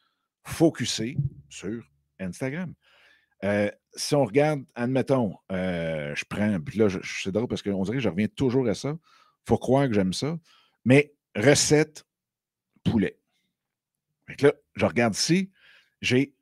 focuser 0.44 1.16
sur 1.48 1.82
Instagram. 2.20 2.72
Euh, 3.42 3.70
si 3.94 4.14
on 4.14 4.24
regarde, 4.24 4.64
admettons, 4.74 5.34
euh, 5.52 6.14
je 6.14 6.24
prends, 6.28 6.58
puis 6.60 6.78
là, 6.78 6.88
c'est 7.02 7.32
drôle 7.32 7.48
parce 7.48 7.62
qu'on 7.62 7.82
dirait 7.82 7.96
que 7.96 8.02
je 8.02 8.08
reviens 8.08 8.28
toujours 8.28 8.68
à 8.68 8.74
ça. 8.74 8.90
Il 8.90 9.48
faut 9.48 9.58
croire 9.58 9.88
que 9.88 9.94
j'aime 9.94 10.12
ça. 10.12 10.38
Mais 10.84 11.14
recette 11.34 12.04
poulet. 12.84 13.18
là, 14.40 14.52
je 14.74 14.86
regarde 14.86 15.14
ici, 15.14 15.50
j'ai. 16.00 16.34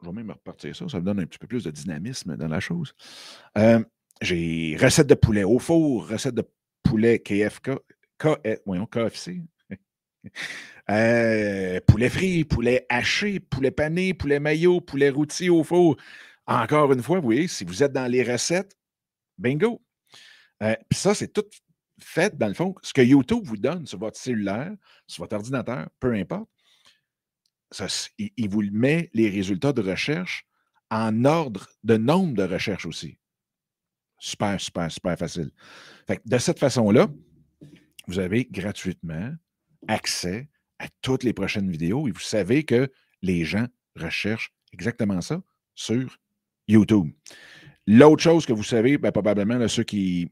Je 0.00 0.06
vais 0.06 0.12
même 0.12 0.30
repartir 0.30 0.74
ça, 0.74 0.88
ça 0.88 0.98
me 0.98 1.04
donne 1.04 1.20
un 1.20 1.26
petit 1.26 1.38
peu 1.38 1.46
plus 1.46 1.64
de 1.64 1.70
dynamisme 1.70 2.36
dans 2.36 2.48
la 2.48 2.60
chose. 2.60 2.94
Euh, 3.56 3.82
j'ai 4.20 4.76
recette 4.80 5.06
de 5.06 5.14
poulet 5.14 5.44
au 5.44 5.58
four, 5.58 6.08
recette 6.08 6.34
de 6.34 6.44
poulet 6.82 7.18
KFK, 7.20 7.70
voyons, 8.66 8.86
KFC. 8.86 9.42
Euh, 10.90 11.80
poulet 11.86 12.08
frit, 12.08 12.44
poulet 12.44 12.86
haché, 12.88 13.38
poulet 13.38 13.70
pané, 13.70 14.14
poulet 14.14 14.40
maillot, 14.40 14.80
poulet 14.80 15.10
rôti 15.10 15.48
au 15.48 15.62
four. 15.62 15.96
Encore 16.46 16.92
une 16.92 17.02
fois, 17.02 17.18
vous 17.18 17.24
voyez, 17.24 17.46
si 17.46 17.64
vous 17.64 17.82
êtes 17.82 17.92
dans 17.92 18.10
les 18.10 18.24
recettes, 18.24 18.76
bingo. 19.38 19.80
Euh, 20.62 20.74
puis 20.88 20.98
ça, 20.98 21.14
c'est 21.14 21.28
tout 21.28 21.44
fait, 21.98 22.36
dans 22.36 22.48
le 22.48 22.54
fond, 22.54 22.74
ce 22.82 22.92
que 22.92 23.02
YouTube 23.02 23.44
vous 23.44 23.56
donne 23.56 23.86
sur 23.86 23.98
votre 23.98 24.18
cellulaire, 24.18 24.74
sur 25.06 25.24
votre 25.24 25.36
ordinateur, 25.36 25.88
peu 26.00 26.12
importe, 26.14 26.48
il, 28.18 28.48
vous 28.48 28.62
met 28.70 29.10
les 29.14 29.28
résultats 29.28 29.72
de 29.72 29.82
recherche 29.82 30.46
en 30.90 31.24
ordre 31.24 31.68
de 31.84 31.96
nombre 31.96 32.34
de 32.34 32.42
recherches 32.42 32.86
aussi. 32.86 33.18
Super, 34.18 34.60
super, 34.60 34.90
super 34.90 35.18
facile. 35.18 35.50
de 36.24 36.38
cette 36.38 36.58
façon-là, 36.58 37.08
vous 38.06 38.18
avez 38.18 38.44
gratuitement 38.44 39.32
accès 39.88 40.48
à 40.78 40.88
toutes 41.00 41.24
les 41.24 41.32
prochaines 41.32 41.70
vidéos 41.70 42.08
et 42.08 42.10
vous 42.10 42.20
savez 42.20 42.64
que 42.64 42.90
les 43.22 43.44
gens 43.44 43.66
recherchent 43.96 44.52
exactement 44.72 45.20
ça 45.20 45.42
sur 45.74 46.18
YouTube. 46.68 47.10
L'autre 47.86 48.22
chose 48.22 48.46
que 48.46 48.52
vous 48.52 48.62
savez, 48.62 48.98
ben, 48.98 49.10
probablement, 49.10 49.66
ceux 49.66 49.82
qui, 49.82 50.30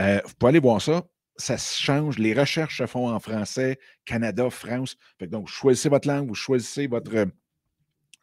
Euh, 0.00 0.20
vous 0.24 0.34
pouvez 0.34 0.48
aller 0.48 0.60
voir 0.60 0.80
ça. 0.82 1.04
Ça 1.36 1.56
change. 1.56 2.18
Les 2.18 2.34
recherches 2.34 2.78
se 2.78 2.86
font 2.86 3.08
en 3.08 3.20
français, 3.20 3.78
Canada, 4.04 4.50
France. 4.50 4.96
donc, 5.20 5.46
choisissez 5.46 5.88
votre 5.88 6.08
langue, 6.08 6.26
vous 6.26 6.34
choisissez 6.34 6.88
votre. 6.88 7.12
je 7.12 7.28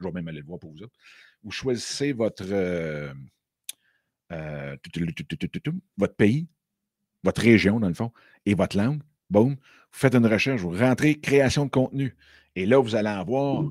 vais 0.05 0.11
même 0.11 0.27
aller 0.27 0.41
le 0.41 0.45
voir 0.45 0.59
pour 0.59 0.73
vous. 0.73 0.79
Vous 1.43 1.51
choisissez 1.51 2.11
votre. 2.11 2.43
Euh, 4.31 4.75
votre 5.97 6.15
pays, 6.15 6.47
votre 7.23 7.41
région, 7.41 7.79
dans 7.79 7.87
le 7.87 7.93
fond, 7.93 8.11
et 8.45 8.53
votre 8.53 8.77
langue. 8.77 9.01
Boum. 9.29 9.51
Vous 9.51 9.57
faites 9.91 10.15
une 10.15 10.27
recherche, 10.27 10.61
vous 10.61 10.71
rentrez 10.71 11.15
création 11.15 11.65
de 11.65 11.69
contenu. 11.69 12.15
Et 12.55 12.65
là, 12.65 12.79
vous 12.79 12.95
allez 12.95 13.09
avoir, 13.09 13.63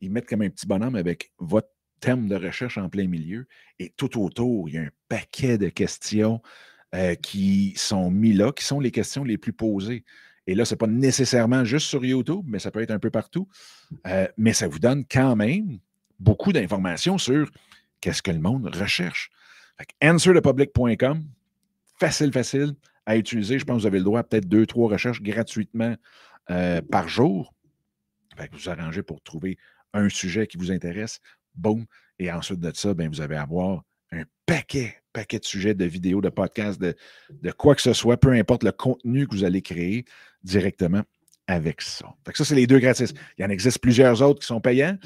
ils 0.00 0.10
mettent 0.10 0.26
comme 0.26 0.42
un 0.42 0.50
petit 0.50 0.66
bonhomme 0.66 0.96
avec 0.96 1.32
votre 1.38 1.68
thème 2.00 2.28
de 2.28 2.36
recherche 2.36 2.78
en 2.78 2.88
plein 2.88 3.06
milieu. 3.06 3.46
Et 3.78 3.90
tout 3.96 4.20
autour, 4.20 4.68
il 4.68 4.74
y 4.74 4.78
a 4.78 4.82
un 4.82 4.90
paquet 5.08 5.58
de 5.58 5.68
questions 5.68 6.42
euh, 6.94 7.14
qui 7.14 7.72
sont 7.76 8.10
mis 8.10 8.32
là, 8.32 8.52
qui 8.52 8.64
sont 8.64 8.80
les 8.80 8.90
questions 8.90 9.24
les 9.24 9.38
plus 9.38 9.52
posées. 9.52 10.04
Et 10.46 10.54
là, 10.54 10.64
ce 10.64 10.74
n'est 10.74 10.78
pas 10.78 10.88
nécessairement 10.88 11.64
juste 11.64 11.86
sur 11.86 12.04
YouTube, 12.04 12.44
mais 12.46 12.58
ça 12.58 12.70
peut 12.70 12.82
être 12.82 12.90
un 12.90 12.98
peu 12.98 13.10
partout. 13.10 13.48
Euh, 14.06 14.26
mais 14.36 14.52
ça 14.52 14.68
vous 14.68 14.80
donne 14.80 15.04
quand 15.10 15.36
même 15.36 15.78
beaucoup 16.18 16.52
d'informations 16.52 17.18
sur 17.18 17.50
qu'est-ce 18.00 18.22
que 18.22 18.30
le 18.30 18.40
monde 18.40 18.74
recherche 18.74 19.30
answerthepublic.com, 20.02 21.24
facile, 21.98 22.32
facile 22.32 22.74
à 23.06 23.16
utiliser. 23.16 23.58
Je 23.58 23.64
pense 23.64 23.76
que 23.76 23.80
vous 23.82 23.86
avez 23.86 23.98
le 23.98 24.04
droit 24.04 24.20
à 24.20 24.22
peut-être 24.24 24.48
deux, 24.48 24.66
trois 24.66 24.88
recherches 24.88 25.22
gratuitement 25.22 25.96
euh, 26.50 26.80
par 26.82 27.08
jour. 27.08 27.54
vous 28.52 28.68
arrangez 28.68 29.02
pour 29.02 29.20
trouver 29.22 29.58
un 29.92 30.08
sujet 30.08 30.46
qui 30.46 30.56
vous 30.56 30.70
intéresse. 30.70 31.20
Boum. 31.54 31.84
Et 32.18 32.32
ensuite 32.32 32.60
de 32.60 32.72
ça, 32.74 32.94
ben, 32.94 33.08
vous 33.08 33.20
allez 33.20 33.36
avoir 33.36 33.82
un 34.10 34.24
paquet, 34.46 34.96
paquet 35.12 35.38
de 35.38 35.44
sujets, 35.44 35.74
de 35.74 35.84
vidéos, 35.84 36.20
de 36.20 36.28
podcasts, 36.28 36.80
de, 36.80 36.94
de 37.30 37.50
quoi 37.50 37.74
que 37.74 37.82
ce 37.82 37.92
soit, 37.92 38.16
peu 38.16 38.32
importe 38.32 38.62
le 38.62 38.72
contenu 38.72 39.26
que 39.26 39.34
vous 39.34 39.44
allez 39.44 39.62
créer 39.62 40.04
directement 40.42 41.02
avec 41.46 41.82
ça. 41.82 42.06
ça, 42.34 42.44
c'est 42.44 42.54
les 42.54 42.66
deux 42.66 42.78
gratis. 42.78 43.12
Il 43.36 43.42
y 43.42 43.44
en 43.44 43.50
existe 43.50 43.80
plusieurs 43.80 44.22
autres 44.22 44.40
qui 44.40 44.46
sont 44.46 44.60
payants. 44.60 44.96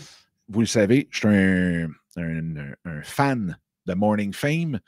Vous 0.49 0.61
le 0.61 0.67
savez, 0.67 1.09
je 1.11 1.19
suis 1.19 1.29
un, 1.29 2.75
un 2.85 3.03
fan 3.03 3.59
de 3.87 3.95
Morning 3.95 4.33
Fame. 4.33 4.81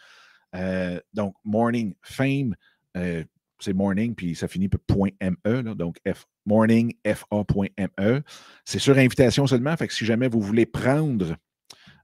Euh, 0.54 1.00
donc, 1.12 1.34
Morning 1.44 1.94
Fame, 2.02 2.54
euh, 2.96 3.24
c'est 3.60 3.72
morning, 3.72 4.14
puis 4.14 4.34
ça 4.34 4.48
finit 4.48 4.68
par 4.68 4.80
.me, 4.96 5.74
donc 5.74 5.98
F, 6.06 6.26
morning, 6.46 6.92
fa.me. 7.04 8.22
C'est 8.64 8.78
sur 8.78 8.96
invitation 8.96 9.46
seulement, 9.46 9.76
fait 9.76 9.88
que 9.88 9.94
si 9.94 10.04
jamais 10.04 10.28
vous 10.28 10.40
voulez 10.40 10.66
prendre 10.66 11.36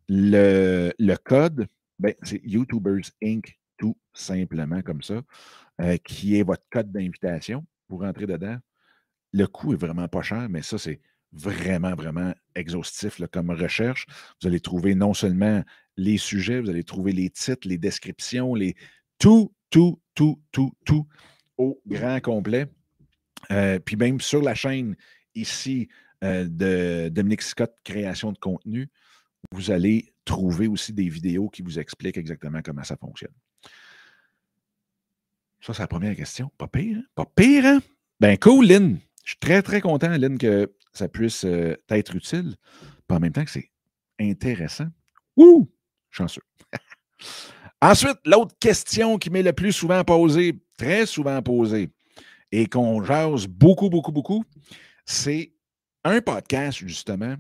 le, 0.09 1.15
code, 1.25 1.67
ben, 1.99 2.15
c'est 2.23 2.41
YouTubers 2.45 3.11
Inc., 3.23 3.59
tout 3.77 3.97
simplement 4.13 4.83
comme 4.83 5.03
ça, 5.03 5.23
euh, 5.81 5.97
qui 6.05 6.39
est 6.39 6.43
votre 6.43 6.65
code 6.71 6.93
d'invitation. 6.93 7.65
Vous 7.89 7.99
rentrez 7.99 8.27
dedans. 8.27 8.57
Le 9.33 9.47
coût 9.47 9.73
est 9.73 9.77
vraiment 9.77 10.09
pas 10.09 10.23
cher, 10.23 10.49
mais 10.49 10.63
ça, 10.63 10.79
c'est 10.79 11.01
vraiment, 11.35 11.95
vraiment 11.95 12.33
exhaustif 12.55 13.21
comme 13.31 13.51
recherche. 13.51 14.07
Vous 14.41 14.49
allez 14.49 14.61
trouver 14.61 14.95
non 14.95 15.15
seulement 15.15 15.63
les 15.97 16.19
sujets, 16.19 16.61
vous 16.61 16.71
allez 16.71 16.85
trouver 16.85 17.13
les 17.13 17.31
titres, 17.31 17.69
les 17.69 17.79
descriptions, 17.79 18.55
les 18.55 18.75
tout, 19.19 19.53
tout, 19.71 20.01
tout, 20.15 20.41
tout, 20.53 20.73
tout 20.85 21.07
au 21.59 21.81
grand 21.87 22.21
complet. 22.21 22.67
Euh, 23.51 23.79
puis 23.79 23.97
même 23.97 24.21
sur 24.21 24.43
la 24.43 24.55
chaîne 24.55 24.97
ici 25.35 25.89
euh, 26.23 26.47
de 26.49 27.09
Dominique 27.11 27.43
Scott, 27.43 27.75
création 27.85 28.33
de 28.33 28.39
contenu, 28.39 28.89
vous 29.51 29.71
allez 29.71 30.13
trouver 30.25 30.67
aussi 30.67 30.93
des 30.93 31.09
vidéos 31.09 31.49
qui 31.49 31.63
vous 31.63 31.79
expliquent 31.79 32.17
exactement 32.17 32.61
comment 32.63 32.85
ça 32.85 32.97
fonctionne. 32.97 33.35
Ça, 35.61 35.75
c'est 35.75 35.83
la 35.83 35.89
première 35.89 36.17
question. 36.17 36.51
Pas 36.59 36.69
pire, 36.69 36.99
hein? 36.99 37.05
Pas 37.15 37.27
pire, 37.27 37.67
hein? 37.67 37.81
Ben 38.21 38.37
cool, 38.39 38.67
Lynn. 38.67 38.99
Je 39.25 39.31
suis 39.31 39.39
très, 39.39 39.63
très 39.63 39.81
content, 39.81 40.17
Lynn, 40.17 40.39
que 40.39 40.71
ça 40.95 41.09
puisse 41.09 41.45
euh, 41.45 41.77
être 41.91 42.15
utile. 42.15 42.55
Puis 43.07 43.17
en 43.17 43.21
même 43.21 43.33
temps 43.33 43.45
que 43.45 43.51
c'est 43.51 43.71
intéressant. 44.21 44.87
Wouh! 45.37 45.71
Chanceux. 46.11 46.43
Ensuite, 47.83 48.19
l'autre 48.25 48.55
question 48.59 49.19
qui 49.19 49.31
m'est 49.31 49.43
le 49.43 49.53
plus 49.53 49.73
souvent 49.73 50.03
posée, 50.05 50.63
très 50.79 51.07
souvent 51.07 51.43
posée, 51.43 51.91
et 52.53 52.67
qu'on 52.67 53.03
jase 53.03 53.47
beaucoup, 53.47 53.91
beaucoup, 53.91 54.13
beaucoup, 54.13 54.45
c'est 55.05 55.53
un 56.05 56.21
podcast, 56.21 56.79
justement, 56.79 57.35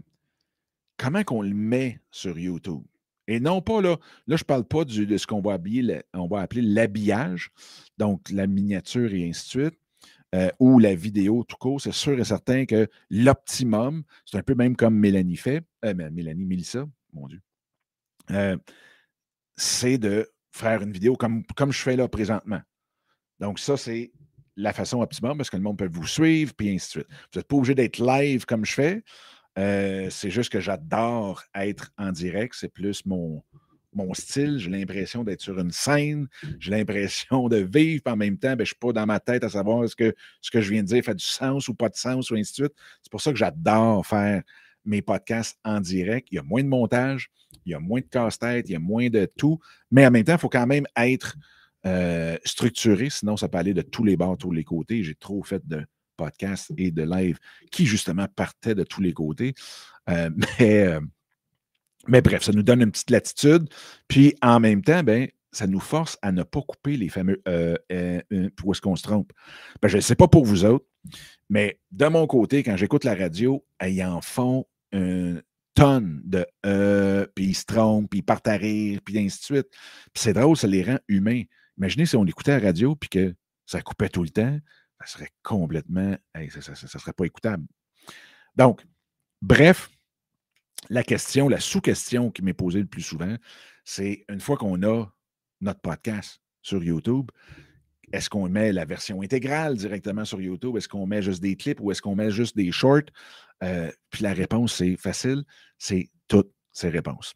comment 0.99 1.23
qu'on 1.23 1.42
le 1.42 1.54
met 1.54 2.00
sur 2.11 2.38
YouTube? 2.38 2.82
Et 3.26 3.40
non 3.40 3.62
pas 3.62 3.80
là, 3.80 3.96
là, 4.26 4.37
je 4.37 4.42
ne 4.42 4.46
parle 4.46 4.64
pas 4.64 4.84
de 4.84 5.16
ce 5.16 5.26
qu'on 5.26 5.40
va, 5.40 5.56
va 5.56 6.40
appeler 6.40 6.62
l'habillage, 6.62 7.50
donc 7.96 8.28
la 8.30 8.46
miniature 8.46 9.14
et 9.14 9.28
ainsi 9.28 9.56
de 9.56 9.62
suite, 9.62 9.78
euh, 10.35 10.50
ou 10.59 10.81
la 10.81 10.97
vidéo 10.97 11.45
tout 11.45 11.57
court, 11.57 11.81
c'est 11.81 11.93
sûr 11.93 12.19
et 12.19 12.25
certain 12.25 12.67
que 12.67 12.88
l'optimum, 13.09 14.03
c'est 14.25 14.37
un 14.37 14.43
peu 14.43 14.57
même 14.57 14.75
comme 14.75 14.99
Mélanie 14.99 15.37
fait, 15.37 15.62
euh, 15.85 15.95
Mélanie, 15.95 16.45
Mélissa, 16.45 16.87
mon 17.12 17.29
Dieu, 17.29 17.41
euh, 18.33 18.57
c'est 19.57 19.97
de 19.97 20.29
faire 20.50 20.83
une 20.83 20.91
vidéo 20.91 21.14
comme, 21.14 21.45
comme 21.55 21.73
je 21.73 21.81
fais 21.81 21.95
là 21.95 22.09
présentement. 22.09 22.61
Donc, 23.38 23.61
ça, 23.61 23.76
c'est 23.76 24.11
la 24.57 24.73
façon 24.73 25.03
optimum 25.03 25.37
parce 25.37 25.50
que 25.50 25.57
le 25.57 25.62
monde 25.62 25.79
peut 25.79 25.88
vous 25.91 26.07
suivre, 26.07 26.53
puis 26.55 26.69
ainsi 26.71 26.87
de 26.87 26.91
suite. 26.91 27.09
Vous 27.33 27.38
n'êtes 27.38 27.47
pas 27.47 27.57
obligé 27.57 27.76
d'être 27.76 27.99
live 27.99 28.45
comme 28.45 28.64
je 28.64 28.73
fais. 28.75 29.05
c'est 29.57 30.31
juste 30.31 30.50
que 30.50 30.61
j'adore 30.61 31.45
être 31.55 31.93
en 31.97 32.11
direct. 32.11 32.57
C'est 32.59 32.69
plus 32.69 33.07
mon, 33.07 33.43
mon 33.95 34.13
style, 34.15 34.59
j'ai 34.59 34.71
l'impression 34.71 35.25
d'être 35.25 35.41
sur 35.41 35.59
une 35.59 35.71
scène, 35.71 36.29
j'ai 36.59 36.71
l'impression 36.71 37.49
de 37.49 37.57
vivre, 37.57 38.03
en 38.07 38.17
même 38.17 38.39
temps, 38.39 38.51
ben, 38.51 38.59
je 38.59 38.63
ne 38.63 38.67
suis 38.67 38.77
pas 38.77 38.93
dans 38.93 39.07
ma 39.07 39.21
tête 39.21 39.45
à 39.45 39.49
savoir 39.49 39.85
est-ce 39.85 39.97
que 39.97 40.15
ce 40.41 40.51
que 40.51 40.61
je 40.61 40.71
viens 40.71 40.83
de 40.83 40.89
dire 40.89 41.05
fait 41.05 41.15
du 41.15 41.25
sens 41.25 41.69
ou 41.69 41.75
pas 41.75 41.89
de 41.89 41.97
sens, 41.97 42.31
ou 42.31 42.35
ainsi 42.35 42.53
de 42.53 42.67
suite. 42.67 42.75
C'est 43.03 43.11
pour 43.11 43.21
ça 43.21 43.31
que 43.33 43.39
j'adore 43.39 44.07
faire 44.07 44.43
mes 44.85 45.03
podcasts 45.03 45.59
en 45.65 45.81
direct. 45.81 46.29
Il 46.31 46.37
y 46.37 46.39
a 46.39 46.43
moins 46.43 46.63
de 46.63 46.69
montage, 46.69 47.31
il 47.65 47.73
y 47.73 47.75
a 47.75 47.81
moins 47.81 48.01
de 48.01 48.07
casse-tête, 48.07 48.69
il 48.69 48.73
y 48.73 48.77
a 48.77 48.81
moins 48.81 49.09
de 49.09 49.27
tout, 49.37 49.59
mais 49.91 50.07
en 50.07 50.11
même 50.11 50.25
temps, 50.25 50.35
il 50.35 50.39
faut 50.39 50.49
quand 50.49 50.67
même 50.67 50.87
être 50.97 51.37
euh, 51.87 52.37
structuré, 52.45 53.11
sinon 53.11 53.37
ça 53.37 53.49
peut 53.49 53.59
aller 53.59 53.75
de 53.75 53.83
tous 53.83 54.05
les 54.05 54.17
bords, 54.17 54.39
tous 54.39 54.53
les 54.53 54.65
côtés. 54.65 55.03
J'ai 55.03 55.15
trop 55.15 55.43
fait 55.43 55.67
de 55.67 55.85
podcasts 56.17 56.73
et 56.77 56.91
de 56.91 57.03
live 57.03 57.39
qui, 57.71 57.87
justement, 57.87 58.27
partaient 58.35 58.75
de 58.75 58.85
tous 58.85 59.03
les 59.03 59.13
côtés. 59.13 59.55
Euh, 60.09 60.31
mais 60.59 60.87
euh, 60.87 61.01
mais 62.08 62.23
bref, 62.23 62.42
ça 62.42 62.52
nous 62.52 62.62
donne 62.62 62.82
une 62.82 62.90
petite 62.90 63.11
latitude. 63.11 63.68
Puis 64.08 64.34
en 64.42 64.61
même 64.61 64.82
temps, 64.82 65.02
ben, 65.02 65.28
ça 65.52 65.66
nous 65.66 65.80
force 65.80 66.18
à 66.23 66.32
ne 66.32 66.42
pas 66.42 66.61
couper 66.62 66.96
les 66.96 67.08
fameux 67.08 67.40
euh, 67.49 67.76
euh, 67.92 68.20
euh 68.32 68.49
est-ce 68.70 68.80
qu'on 68.80 68.96
se 68.96 69.02
trompe. 69.02 69.32
Ben, 69.80 69.88
je 69.88 69.96
ne 69.96 70.02
sais 70.02 70.16
pas 70.16 70.28
pour 70.28 70.44
vous 70.44 70.64
autres, 70.64 70.87
mais 71.49 71.78
de 71.92 72.06
mon 72.06 72.26
côté, 72.26 72.62
quand 72.62 72.76
j'écoute 72.76 73.04
la 73.04 73.14
radio, 73.14 73.64
ils 73.82 74.02
en 74.04 74.20
font 74.20 74.66
une 74.92 75.42
tonne 75.75 76.20
de 76.25 76.46
euh, 76.66 77.26
puis 77.34 77.46
ils 77.46 77.54
se 77.54 77.64
trompent, 77.64 78.11
puis 78.11 78.20
ils 78.20 78.25
partent 78.25 78.49
à 78.49 78.56
rire, 78.56 79.00
puis 79.04 79.18
ainsi 79.18 79.38
de 79.40 79.44
suite. 79.44 79.68
Puis 79.70 80.23
c'est 80.23 80.32
drôle, 80.32 80.56
ça 80.56 80.66
les 80.66 80.82
rend 80.82 80.99
humains. 81.08 81.42
Imaginez 81.78 82.06
si 82.06 82.16
on 82.16 82.25
écoutait 82.26 82.58
la 82.58 82.64
radio 82.64 82.94
puis 82.94 83.08
que 83.08 83.34
ça 83.66 83.80
coupait 83.80 84.08
tout 84.08 84.23
le 84.23 84.30
temps. 84.30 84.58
ça 85.00 85.06
serait 85.06 85.30
complètement. 85.42 86.16
ça 86.34 86.73
ne 86.73 86.88
serait 86.88 87.12
pas 87.12 87.25
écoutable. 87.25 87.64
Donc, 88.56 88.84
bref, 89.42 89.90
la 90.90 91.02
question, 91.02 91.49
la 91.49 91.61
sous-question 91.61 92.31
qui 92.31 92.43
m'est 92.43 92.54
posée 92.54 92.81
le 92.81 92.87
plus 92.87 93.02
souvent, 93.02 93.37
c'est 93.85 94.25
une 94.28 94.40
fois 94.40 94.57
qu'on 94.57 94.83
a 94.83 95.07
notre 95.61 95.81
podcast 95.81 96.40
sur 96.62 96.83
YouTube, 96.83 97.31
est-ce 98.12 98.31
qu'on 98.31 98.49
met 98.49 98.73
la 98.73 98.85
version 98.85 99.23
intégrale 99.23 99.76
directement 99.76 100.25
sur 100.25 100.40
YouTube? 100.40 100.76
Est-ce 100.76 100.88
qu'on 100.88 101.07
met 101.07 101.23
juste 101.23 101.43
des 101.43 101.57
clips 101.57 101.81
ou 101.81 101.90
est-ce 101.90 102.02
qu'on 102.02 102.14
met 102.14 102.31
juste 102.31 102.57
des 102.57 102.71
shorts? 102.71 103.11
Euh, 103.62 103.90
puis 104.11 104.23
la 104.23 104.33
réponse, 104.33 104.75
c'est 104.75 104.97
facile, 104.97 105.45
c'est 105.78 106.11
toutes 106.28 106.52
ces 106.73 106.90
réponses. 106.90 107.35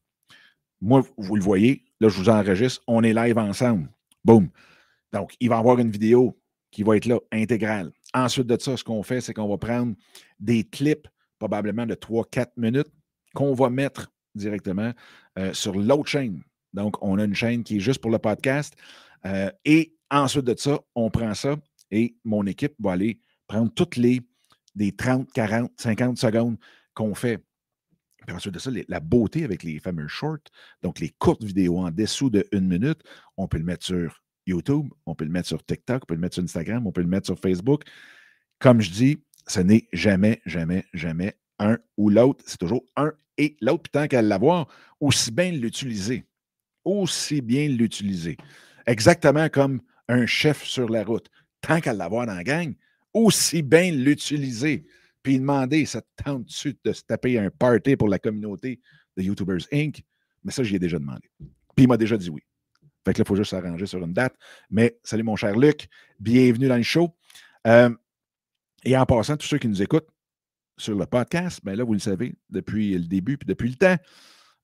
Moi, 0.80 1.02
vous 1.16 1.36
le 1.36 1.42
voyez, 1.42 1.84
là, 2.00 2.08
je 2.08 2.16
vous 2.16 2.28
enregistre, 2.28 2.82
on 2.86 3.02
est 3.02 3.12
live 3.12 3.38
ensemble. 3.38 3.88
Boum. 4.24 4.50
Donc, 5.12 5.34
il 5.40 5.48
va 5.48 5.56
y 5.56 5.58
avoir 5.58 5.78
une 5.78 5.90
vidéo 5.90 6.38
qui 6.70 6.82
va 6.82 6.96
être 6.96 7.06
là, 7.06 7.18
intégrale. 7.32 7.90
Ensuite 8.14 8.46
de 8.46 8.60
ça, 8.60 8.76
ce 8.76 8.84
qu'on 8.84 9.02
fait, 9.02 9.20
c'est 9.20 9.34
qu'on 9.34 9.48
va 9.48 9.58
prendre 9.58 9.94
des 10.38 10.64
clips, 10.64 11.08
probablement 11.38 11.86
de 11.86 11.94
3-4 11.94 12.50
minutes, 12.56 12.92
qu'on 13.34 13.54
va 13.54 13.70
mettre 13.70 14.10
directement 14.34 14.92
euh, 15.38 15.52
sur 15.52 15.74
l'autre 15.74 16.08
chaîne. 16.08 16.42
Donc, 16.72 17.02
on 17.02 17.18
a 17.18 17.24
une 17.24 17.34
chaîne 17.34 17.64
qui 17.64 17.76
est 17.76 17.80
juste 17.80 18.00
pour 18.00 18.10
le 18.10 18.18
podcast. 18.18 18.74
Euh, 19.26 19.50
et 19.64 19.94
ensuite 20.10 20.44
de 20.44 20.54
ça, 20.56 20.80
on 20.94 21.10
prend 21.10 21.34
ça 21.34 21.56
et 21.90 22.16
mon 22.24 22.46
équipe 22.46 22.74
va 22.78 22.92
aller 22.92 23.20
prendre 23.46 23.72
toutes 23.72 23.96
les 23.96 24.20
des 24.74 24.92
30, 24.92 25.32
40, 25.32 25.72
50 25.76 26.18
secondes 26.18 26.56
qu'on 26.94 27.14
fait. 27.14 27.42
Puis 28.26 28.36
ensuite 28.36 28.54
de 28.54 28.58
ça, 28.58 28.70
la 28.88 29.00
beauté 29.00 29.44
avec 29.44 29.62
les 29.62 29.80
fameux 29.80 30.06
shorts, 30.06 30.38
donc 30.82 31.00
les 31.00 31.10
courtes 31.10 31.42
vidéos 31.42 31.78
en 31.78 31.90
dessous 31.90 32.30
de 32.30 32.46
une 32.52 32.68
minute, 32.68 33.00
on 33.36 33.48
peut 33.48 33.58
le 33.58 33.64
mettre 33.64 33.84
sur 33.84 34.22
YouTube, 34.46 34.88
on 35.06 35.14
peut 35.14 35.24
le 35.24 35.30
mettre 35.30 35.48
sur 35.48 35.64
TikTok, 35.64 36.02
on 36.04 36.06
peut 36.06 36.14
le 36.14 36.20
mettre 36.20 36.34
sur 36.34 36.44
Instagram, 36.44 36.86
on 36.86 36.92
peut 36.92 37.00
le 37.00 37.08
mettre 37.08 37.26
sur 37.26 37.38
Facebook. 37.38 37.82
Comme 38.58 38.80
je 38.80 38.90
dis, 38.90 39.24
ce 39.46 39.60
n'est 39.60 39.88
jamais, 39.92 40.40
jamais, 40.46 40.84
jamais 40.92 41.36
un 41.58 41.78
ou 41.96 42.10
l'autre. 42.10 42.44
C'est 42.46 42.58
toujours 42.58 42.84
un 42.96 43.12
et 43.36 43.56
l'autre. 43.60 43.84
Puis 43.84 43.90
tant 43.92 44.06
qu'à 44.06 44.22
l'avoir, 44.22 44.68
aussi 45.00 45.30
bien 45.30 45.52
l'utiliser. 45.52 46.24
Aussi 46.84 47.40
bien 47.40 47.68
l'utiliser. 47.68 48.36
Exactement 48.86 49.48
comme 49.48 49.80
un 50.08 50.26
chef 50.26 50.64
sur 50.64 50.88
la 50.88 51.04
route. 51.04 51.28
Tant 51.60 51.80
qu'à 51.80 51.92
l'avoir 51.92 52.26
dans 52.26 52.34
la 52.34 52.44
gang, 52.44 52.74
aussi 53.12 53.62
bien 53.62 53.90
l'utiliser. 53.90 54.86
Puis 55.22 55.38
demander, 55.38 55.84
ça 55.84 56.00
tente-tu 56.24 56.76
de 56.84 56.92
se 56.92 57.02
taper 57.02 57.38
un 57.38 57.50
party 57.50 57.96
pour 57.96 58.08
la 58.08 58.18
communauté 58.18 58.80
de 59.16 59.22
YouTubers 59.22 59.66
Inc? 59.72 60.02
Mais 60.44 60.52
ça, 60.52 60.62
j'y 60.62 60.76
ai 60.76 60.78
déjà 60.78 60.98
demandé. 60.98 61.28
Puis 61.38 61.84
il 61.84 61.88
m'a 61.88 61.96
déjà 61.96 62.16
dit 62.16 62.30
oui. 62.30 62.42
Fait 63.04 63.12
que 63.12 63.18
là, 63.18 63.24
il 63.24 63.28
faut 63.28 63.36
juste 63.36 63.50
s'arranger 63.50 63.86
sur 63.86 64.02
une 64.02 64.12
date. 64.12 64.34
Mais 64.70 64.98
salut 65.02 65.22
mon 65.22 65.36
cher 65.36 65.56
Luc, 65.56 65.88
bienvenue 66.20 66.68
dans 66.68 66.76
le 66.76 66.82
show. 66.82 67.14
Euh, 67.66 67.90
et 68.84 68.96
en 68.96 69.04
passant, 69.06 69.36
tous 69.36 69.46
ceux 69.46 69.58
qui 69.58 69.68
nous 69.68 69.82
écoutent 69.82 70.08
sur 70.78 70.96
le 70.96 71.06
podcast, 71.06 71.60
ben 71.62 71.76
là, 71.76 71.84
vous 71.84 71.92
le 71.92 71.98
savez, 71.98 72.34
depuis 72.50 72.94
le 72.94 73.06
début 73.06 73.36
puis 73.36 73.46
depuis 73.46 73.68
le 73.68 73.74
temps, 73.74 73.96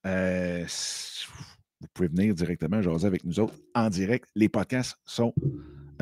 euh, 0.06 0.64
vous 1.80 1.88
pouvez 1.92 2.08
venir 2.08 2.34
directement 2.34 2.80
jaser 2.82 3.06
avec 3.06 3.24
nous 3.24 3.40
autres 3.40 3.54
en 3.74 3.90
direct. 3.90 4.28
Les 4.34 4.48
podcasts 4.48 4.96
sont 5.04 5.34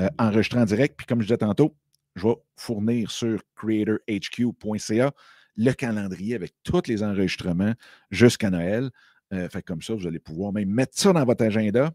euh, 0.01 0.09
enregistrés 0.19 0.61
en 0.61 0.65
direct. 0.65 0.97
Puis 0.97 1.07
comme 1.07 1.21
je 1.21 1.27
disais 1.27 1.39
tantôt, 1.39 1.77
je 2.15 2.27
vais 2.27 2.37
fournir 2.57 3.11
sur 3.11 3.41
creatorhq.ca 3.57 5.13
le 5.57 5.73
calendrier 5.73 6.35
avec 6.35 6.55
tous 6.63 6.83
les 6.87 7.03
enregistrements 7.03 7.75
jusqu'à 8.11 8.51
Noël. 8.51 8.91
Euh, 9.33 9.49
fait 9.49 9.63
comme 9.63 9.83
ça, 9.83 9.95
vous 9.95 10.07
allez 10.07 10.19
pouvoir 10.19 10.53
même 10.53 10.71
mettre 10.71 10.99
ça 10.99 11.13
dans 11.13 11.25
votre 11.25 11.45
agenda. 11.45 11.93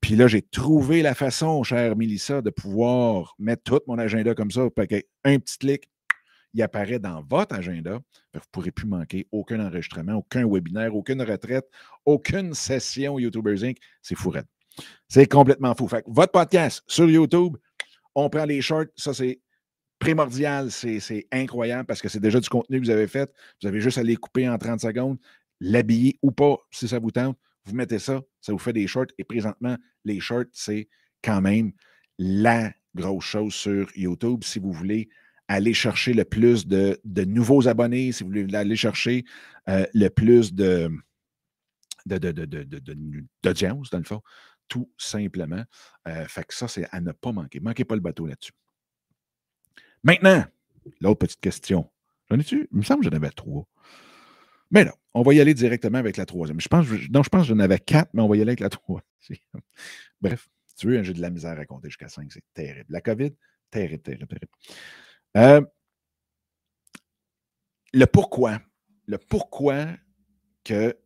Puis 0.00 0.16
là, 0.16 0.26
j'ai 0.26 0.42
trouvé 0.42 1.02
la 1.02 1.14
façon, 1.14 1.62
chère 1.62 1.96
Mélissa, 1.96 2.42
de 2.42 2.50
pouvoir 2.50 3.34
mettre 3.38 3.62
tout 3.62 3.80
mon 3.86 3.98
agenda 3.98 4.34
comme 4.34 4.50
ça. 4.50 4.62
Un 5.24 5.38
petit 5.38 5.58
clic, 5.58 5.88
il 6.54 6.62
apparaît 6.62 7.00
dans 7.00 7.22
votre 7.22 7.54
agenda. 7.54 8.00
Vous 8.32 8.40
ne 8.40 8.40
pourrez 8.52 8.70
plus 8.70 8.86
manquer 8.86 9.26
aucun 9.32 9.60
enregistrement, 9.60 10.14
aucun 10.14 10.48
webinaire, 10.48 10.94
aucune 10.94 11.20
retraite, 11.22 11.68
aucune 12.06 12.54
session 12.54 13.18
YouTubers 13.18 13.64
Inc. 13.64 13.76
C'est 14.00 14.14
fou. 14.14 14.32
C'est 15.08 15.26
complètement 15.26 15.74
fou. 15.74 15.88
Fait 15.88 16.04
votre 16.06 16.32
podcast 16.32 16.82
sur 16.86 17.10
YouTube, 17.10 17.56
on 18.14 18.30
prend 18.30 18.44
les 18.44 18.62
shorts. 18.62 18.86
Ça, 18.96 19.12
c'est 19.12 19.40
primordial. 19.98 20.70
C'est 20.70 21.26
incroyable 21.32 21.86
parce 21.86 22.00
que 22.00 22.08
c'est 22.08 22.20
déjà 22.20 22.38
du 22.38 22.48
contenu 22.48 22.80
que 22.80 22.86
vous 22.86 22.90
avez 22.90 23.08
fait. 23.08 23.32
Vous 23.60 23.68
avez 23.68 23.80
juste 23.80 23.98
à 23.98 24.02
les 24.02 24.16
couper 24.16 24.48
en 24.48 24.56
30 24.56 24.80
secondes, 24.80 25.18
l'habiller 25.60 26.18
ou 26.22 26.30
pas 26.30 26.56
si 26.70 26.86
ça 26.86 26.98
vous 26.98 27.10
tente. 27.10 27.36
Vous 27.64 27.74
mettez 27.74 27.98
ça, 27.98 28.22
ça 28.40 28.52
vous 28.52 28.58
fait 28.58 28.72
des 28.72 28.86
shorts. 28.86 29.06
Et 29.18 29.24
présentement, 29.24 29.76
les 30.04 30.20
shorts, 30.20 30.44
c'est 30.52 30.88
quand 31.22 31.40
même 31.40 31.72
la 32.18 32.72
grosse 32.94 33.24
chose 33.24 33.54
sur 33.54 33.88
YouTube. 33.96 34.44
Si 34.44 34.58
vous 34.58 34.72
voulez 34.72 35.08
aller 35.48 35.74
chercher 35.74 36.14
le 36.14 36.24
plus 36.24 36.66
de, 36.66 36.98
nouveaux 37.24 37.68
abonnés, 37.68 38.12
si 38.12 38.22
vous 38.22 38.30
voulez 38.30 38.54
aller 38.54 38.76
chercher 38.76 39.24
euh, 39.68 39.86
le 39.94 40.08
plus 40.08 40.54
de, 40.54 40.90
d'audience, 43.42 43.90
dans 43.90 43.98
le 43.98 44.04
fond, 44.04 44.22
tout 44.68 44.90
simplement. 44.98 45.64
Euh, 46.08 46.26
fait 46.26 46.44
que 46.44 46.54
ça, 46.54 46.68
c'est 46.68 46.86
à 46.90 47.00
ne 47.00 47.12
pas 47.12 47.32
manquer. 47.32 47.60
Manquez 47.60 47.84
pas 47.84 47.94
le 47.94 48.00
bateau 48.00 48.26
là-dessus. 48.26 48.52
Maintenant, 50.02 50.44
l'autre 51.00 51.20
petite 51.20 51.40
question. 51.40 51.90
J'en 52.30 52.38
ai-tu? 52.38 52.68
Il 52.72 52.78
me 52.78 52.82
semble 52.82 53.04
que 53.04 53.10
j'en 53.10 53.16
avais 53.16 53.30
trois. 53.30 53.66
Mais 54.70 54.84
non, 54.84 54.92
on 55.12 55.22
va 55.22 55.34
y 55.34 55.40
aller 55.40 55.54
directement 55.54 55.98
avec 55.98 56.16
la 56.16 56.26
troisième. 56.26 56.60
Je 56.60 56.68
pense, 56.68 56.86
non, 57.10 57.22
je 57.22 57.28
pense 57.28 57.42
que 57.42 57.48
j'en 57.48 57.58
avais 57.60 57.78
quatre, 57.78 58.10
mais 58.12 58.22
on 58.22 58.28
va 58.28 58.36
y 58.36 58.40
aller 58.40 58.50
avec 58.50 58.60
la 58.60 58.70
troisième. 58.70 59.04
Bref, 60.20 60.48
tu 60.76 60.88
veux, 60.88 61.02
j'ai 61.02 61.12
de 61.12 61.20
la 61.20 61.30
misère 61.30 61.58
à 61.58 61.64
compter 61.64 61.88
jusqu'à 61.88 62.08
cinq. 62.08 62.32
C'est 62.32 62.44
terrible. 62.54 62.86
La 62.88 63.00
COVID, 63.00 63.32
terrible, 63.70 64.02
terrible, 64.02 64.26
terrible. 64.26 64.52
Euh, 65.36 65.60
le 67.92 68.06
pourquoi. 68.06 68.60
Le 69.06 69.18
pourquoi 69.18 69.86
que 70.64 70.96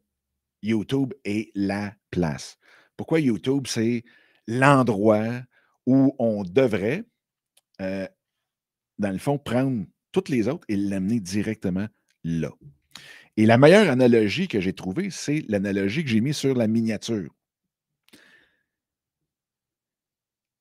YouTube 0.62 1.14
est 1.24 1.50
la 1.54 1.94
place. 2.10 2.58
Pourquoi 2.96 3.20
YouTube, 3.20 3.66
c'est 3.66 4.04
l'endroit 4.46 5.42
où 5.86 6.14
on 6.18 6.42
devrait, 6.42 7.04
euh, 7.80 8.06
dans 8.98 9.12
le 9.12 9.18
fond, 9.18 9.38
prendre 9.38 9.86
toutes 10.12 10.28
les 10.28 10.48
autres 10.48 10.64
et 10.68 10.76
l'amener 10.76 11.20
directement 11.20 11.86
là. 12.24 12.50
Et 13.36 13.46
la 13.46 13.56
meilleure 13.56 13.88
analogie 13.88 14.48
que 14.48 14.60
j'ai 14.60 14.72
trouvée, 14.72 15.10
c'est 15.10 15.44
l'analogie 15.48 16.02
que 16.02 16.10
j'ai 16.10 16.20
mise 16.20 16.36
sur 16.36 16.54
la 16.54 16.66
miniature. 16.66 17.30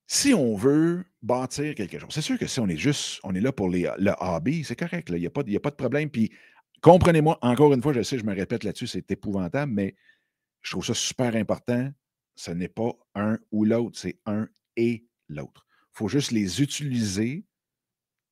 Si 0.09 0.33
on 0.33 0.55
veut 0.55 1.03
bâtir 1.21 1.75
quelque 1.75 1.99
chose, 1.99 2.09
c'est 2.11 2.21
sûr 2.21 2.39
que 2.39 2.47
si 2.47 2.61
on 2.61 2.67
est 2.69 2.77
juste, 2.77 3.19
on 3.23 3.35
est 3.35 3.41
là 3.41 3.51
pour 3.51 3.69
les, 3.69 3.91
le 3.99 4.13
hobby, 4.21 4.63
c'est 4.63 4.77
correct, 4.77 5.09
il 5.11 5.19
n'y 5.19 5.25
a, 5.25 5.29
pas, 5.29 5.41
a 5.41 5.59
pas 5.59 5.69
de 5.69 5.75
problème. 5.75 6.09
Puis 6.09 6.31
comprenez-moi, 6.81 7.37
encore 7.41 7.73
une 7.73 7.81
fois, 7.81 7.91
je 7.91 8.01
sais, 8.03 8.17
je 8.17 8.23
me 8.23 8.33
répète 8.33 8.63
là-dessus, 8.63 8.87
c'est 8.87 9.11
épouvantable, 9.11 9.73
mais 9.73 9.97
je 10.61 10.71
trouve 10.71 10.85
ça 10.85 10.93
super 10.93 11.35
important. 11.35 11.91
Ce 12.35 12.51
n'est 12.51 12.69
pas 12.69 12.93
un 13.15 13.37
ou 13.51 13.65
l'autre, 13.65 13.99
c'est 13.99 14.17
un 14.25 14.47
et 14.77 15.05
l'autre. 15.27 15.67
Il 15.93 15.97
faut 15.97 16.07
juste 16.07 16.31
les 16.31 16.61
utiliser 16.61 17.45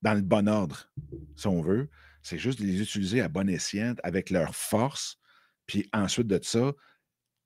dans 0.02 0.14
le 0.14 0.22
bon 0.22 0.48
ordre, 0.48 0.90
si 1.36 1.48
on 1.48 1.62
veut. 1.62 1.90
C'est 2.22 2.38
juste 2.38 2.62
les 2.62 2.82
utiliser 2.82 3.20
à 3.20 3.28
bon 3.28 3.50
escient, 3.50 3.96
avec 4.04 4.30
leur 4.30 4.56
force, 4.56 5.20
puis 5.66 5.90
ensuite 5.92 6.28
de 6.28 6.40
ça, 6.42 6.72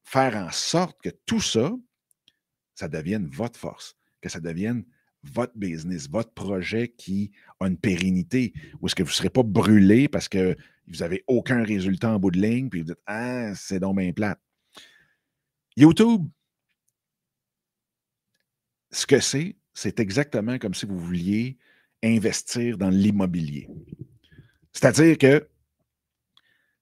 faire 0.03 0.35
en 0.35 0.51
sorte 0.51 1.01
que 1.01 1.09
tout 1.25 1.41
ça, 1.41 1.71
ça 2.75 2.87
devienne 2.87 3.27
votre 3.27 3.57
force 3.57 3.98
que 4.21 4.29
ça 4.29 4.39
devienne 4.39 4.83
votre 5.23 5.57
business, 5.57 6.09
votre 6.09 6.33
projet 6.33 6.89
qui 6.89 7.31
a 7.59 7.67
une 7.67 7.77
pérennité, 7.77 8.53
où 8.79 8.87
est-ce 8.87 8.95
que 8.95 9.03
vous 9.03 9.09
ne 9.09 9.13
serez 9.13 9.29
pas 9.29 9.43
brûlé 9.43 10.07
parce 10.07 10.29
que 10.29 10.55
vous 10.87 10.97
n'avez 10.97 11.23
aucun 11.27 11.63
résultat 11.63 12.11
en 12.11 12.19
bout 12.19 12.31
de 12.31 12.39
ligne, 12.39 12.69
puis 12.69 12.81
vous 12.81 12.87
dites 12.87 13.01
Ah, 13.05 13.53
c'est 13.55 13.79
donc 13.79 13.97
bien 13.97 14.11
plate. 14.11 14.39
YouTube, 15.75 16.27
ce 18.91 19.05
que 19.05 19.19
c'est, 19.19 19.55
c'est 19.73 19.99
exactement 19.99 20.57
comme 20.57 20.73
si 20.73 20.85
vous 20.85 20.97
vouliez 20.97 21.57
investir 22.03 22.77
dans 22.77 22.89
l'immobilier. 22.89 23.67
C'est-à-dire 24.73 25.17
que 25.17 25.47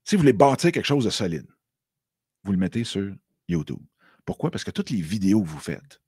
si 0.03 0.15
vous 0.15 0.21
voulez 0.21 0.33
bâtir 0.33 0.71
quelque 0.71 0.85
chose 0.85 1.05
de 1.05 1.09
solide, 1.09 1.47
vous 2.43 2.51
le 2.53 2.57
mettez 2.57 2.83
sur 2.83 3.13
YouTube. 3.47 3.81
Pourquoi? 4.25 4.51
Parce 4.51 4.63
que 4.63 4.71
toutes 4.71 4.89
les 4.89 5.01
vidéos 5.01 5.41
que 5.41 5.47
vous 5.47 5.59
faites, 5.59 6.01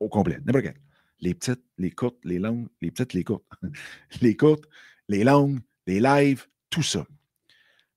au 0.00 0.08
complet, 0.08 0.38
n'importe. 0.44 0.76
Les 1.20 1.34
petites, 1.34 1.64
les 1.78 1.90
courtes, 1.90 2.22
les 2.24 2.38
longues, 2.38 2.68
les 2.82 2.90
petites, 2.90 3.14
les 3.14 3.24
courtes. 3.24 3.46
les 4.20 4.36
courtes, 4.36 4.64
les 5.08 5.24
longues, 5.24 5.60
les 5.86 6.00
lives, 6.00 6.46
tout 6.68 6.82
ça. 6.82 7.06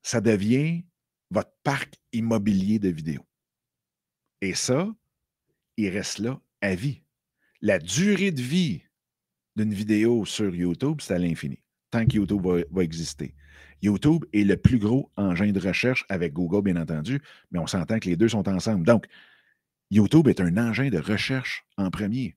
Ça 0.01 0.21
devient 0.21 0.83
votre 1.29 1.51
parc 1.63 1.95
immobilier 2.13 2.79
de 2.79 2.89
vidéos. 2.89 3.25
Et 4.41 4.53
ça, 4.53 4.89
il 5.77 5.89
reste 5.89 6.19
là 6.19 6.39
à 6.61 6.75
vie. 6.75 7.01
La 7.61 7.77
durée 7.77 8.31
de 8.31 8.41
vie 8.41 8.81
d'une 9.55 9.73
vidéo 9.73 10.25
sur 10.25 10.55
YouTube, 10.55 11.01
c'est 11.01 11.13
à 11.13 11.19
l'infini, 11.19 11.59
tant 11.91 12.05
que 12.05 12.15
YouTube 12.15 12.41
va, 12.41 12.61
va, 12.71 12.83
exister. 12.83 13.35
YouTube 13.81 14.23
est 14.31 14.43
le 14.43 14.55
plus 14.55 14.79
gros 14.79 15.11
engin 15.17 15.51
de 15.51 15.59
recherche 15.59 16.05
avec 16.07 16.33
Google, 16.33 16.63
bien 16.63 16.81
entendu, 16.81 17.21
mais 17.51 17.59
on 17.59 17.67
s'entend 17.67 17.99
que 17.99 18.07
les 18.07 18.15
deux 18.15 18.29
sont 18.29 18.47
ensemble. 18.47 18.85
Donc, 18.85 19.07
YouTube 19.91 20.27
est 20.27 20.39
un 20.39 20.57
engin 20.57 20.89
de 20.89 20.99
recherche 20.99 21.65
en 21.77 21.89
premier. 21.89 22.35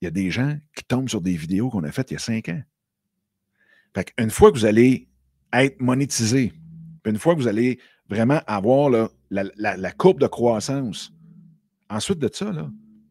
il 0.00 0.06
y 0.06 0.08
a 0.08 0.10
des 0.10 0.30
gens 0.30 0.58
qui 0.76 0.84
tombent 0.84 1.08
sur 1.08 1.20
des 1.20 1.36
vidéos 1.36 1.70
qu'on 1.70 1.84
a 1.84 1.92
faites 1.92 2.10
il 2.10 2.14
y 2.14 2.16
a 2.16 2.20
cinq 2.20 2.48
ans. 2.48 2.62
Fait 3.94 4.12
qu'une 4.12 4.30
fois 4.30 4.50
que 4.50 4.58
vous 4.58 4.64
allez 4.64 5.08
être 5.52 5.80
monétisé, 5.80 6.52
une 7.04 7.18
fois 7.18 7.34
que 7.34 7.40
vous 7.40 7.48
allez 7.48 7.78
vraiment 8.08 8.40
avoir 8.46 8.90
la, 9.30 9.92
courbe 9.92 10.20
de 10.20 10.26
croissance, 10.26 11.12
ensuite 11.88 12.18
de 12.18 12.30
ça, 12.32 12.50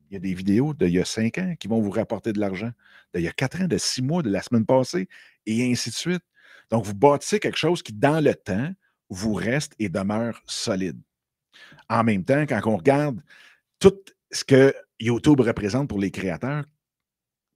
il 0.10 0.15
y 0.15 0.17
a 0.17 0.20
des 0.20 0.34
vidéos 0.34 0.74
d'il 0.74 0.89
y 0.89 1.00
a 1.00 1.06
cinq 1.06 1.38
ans 1.38 1.56
qui 1.60 1.67
vont 1.67 1.82
vous 1.82 1.91
rapporter 1.91 2.34
de 2.34 2.39
l'argent, 2.39 2.72
d'il 3.13 3.24
y 3.24 3.28
a 3.28 3.32
quatre 3.32 3.62
ans, 3.62 3.67
de 3.67 3.78
six 3.78 4.02
mois, 4.02 4.22
de 4.24 4.30
la 4.30 4.41
semaine 4.41 4.65
passée, 4.65 5.08
et 5.46 5.72
ainsi 5.72 5.89
de 5.89 5.96
suite. 5.96 6.24
Donc, 6.70 6.86
vous 6.86 6.94
bâtissez 6.94 7.39
quelque 7.39 7.58
chose 7.58 7.82
qui, 7.82 7.94
dans 7.94 8.24
le 8.24 8.34
temps, 8.34 8.74
vous 9.10 9.34
reste 9.34 9.74
et 9.80 9.89
demeure 9.89 10.41
solide. 10.46 11.00
En 11.90 12.04
même 12.04 12.24
temps, 12.24 12.46
quand 12.48 12.62
on 12.66 12.78
regarde 12.78 13.22
tout 13.80 13.98
ce 14.32 14.44
que 14.44 14.74
YouTube 15.00 15.42
représente 15.42 15.90
pour 15.90 16.00
les 16.00 16.12
créateurs, 16.12 16.66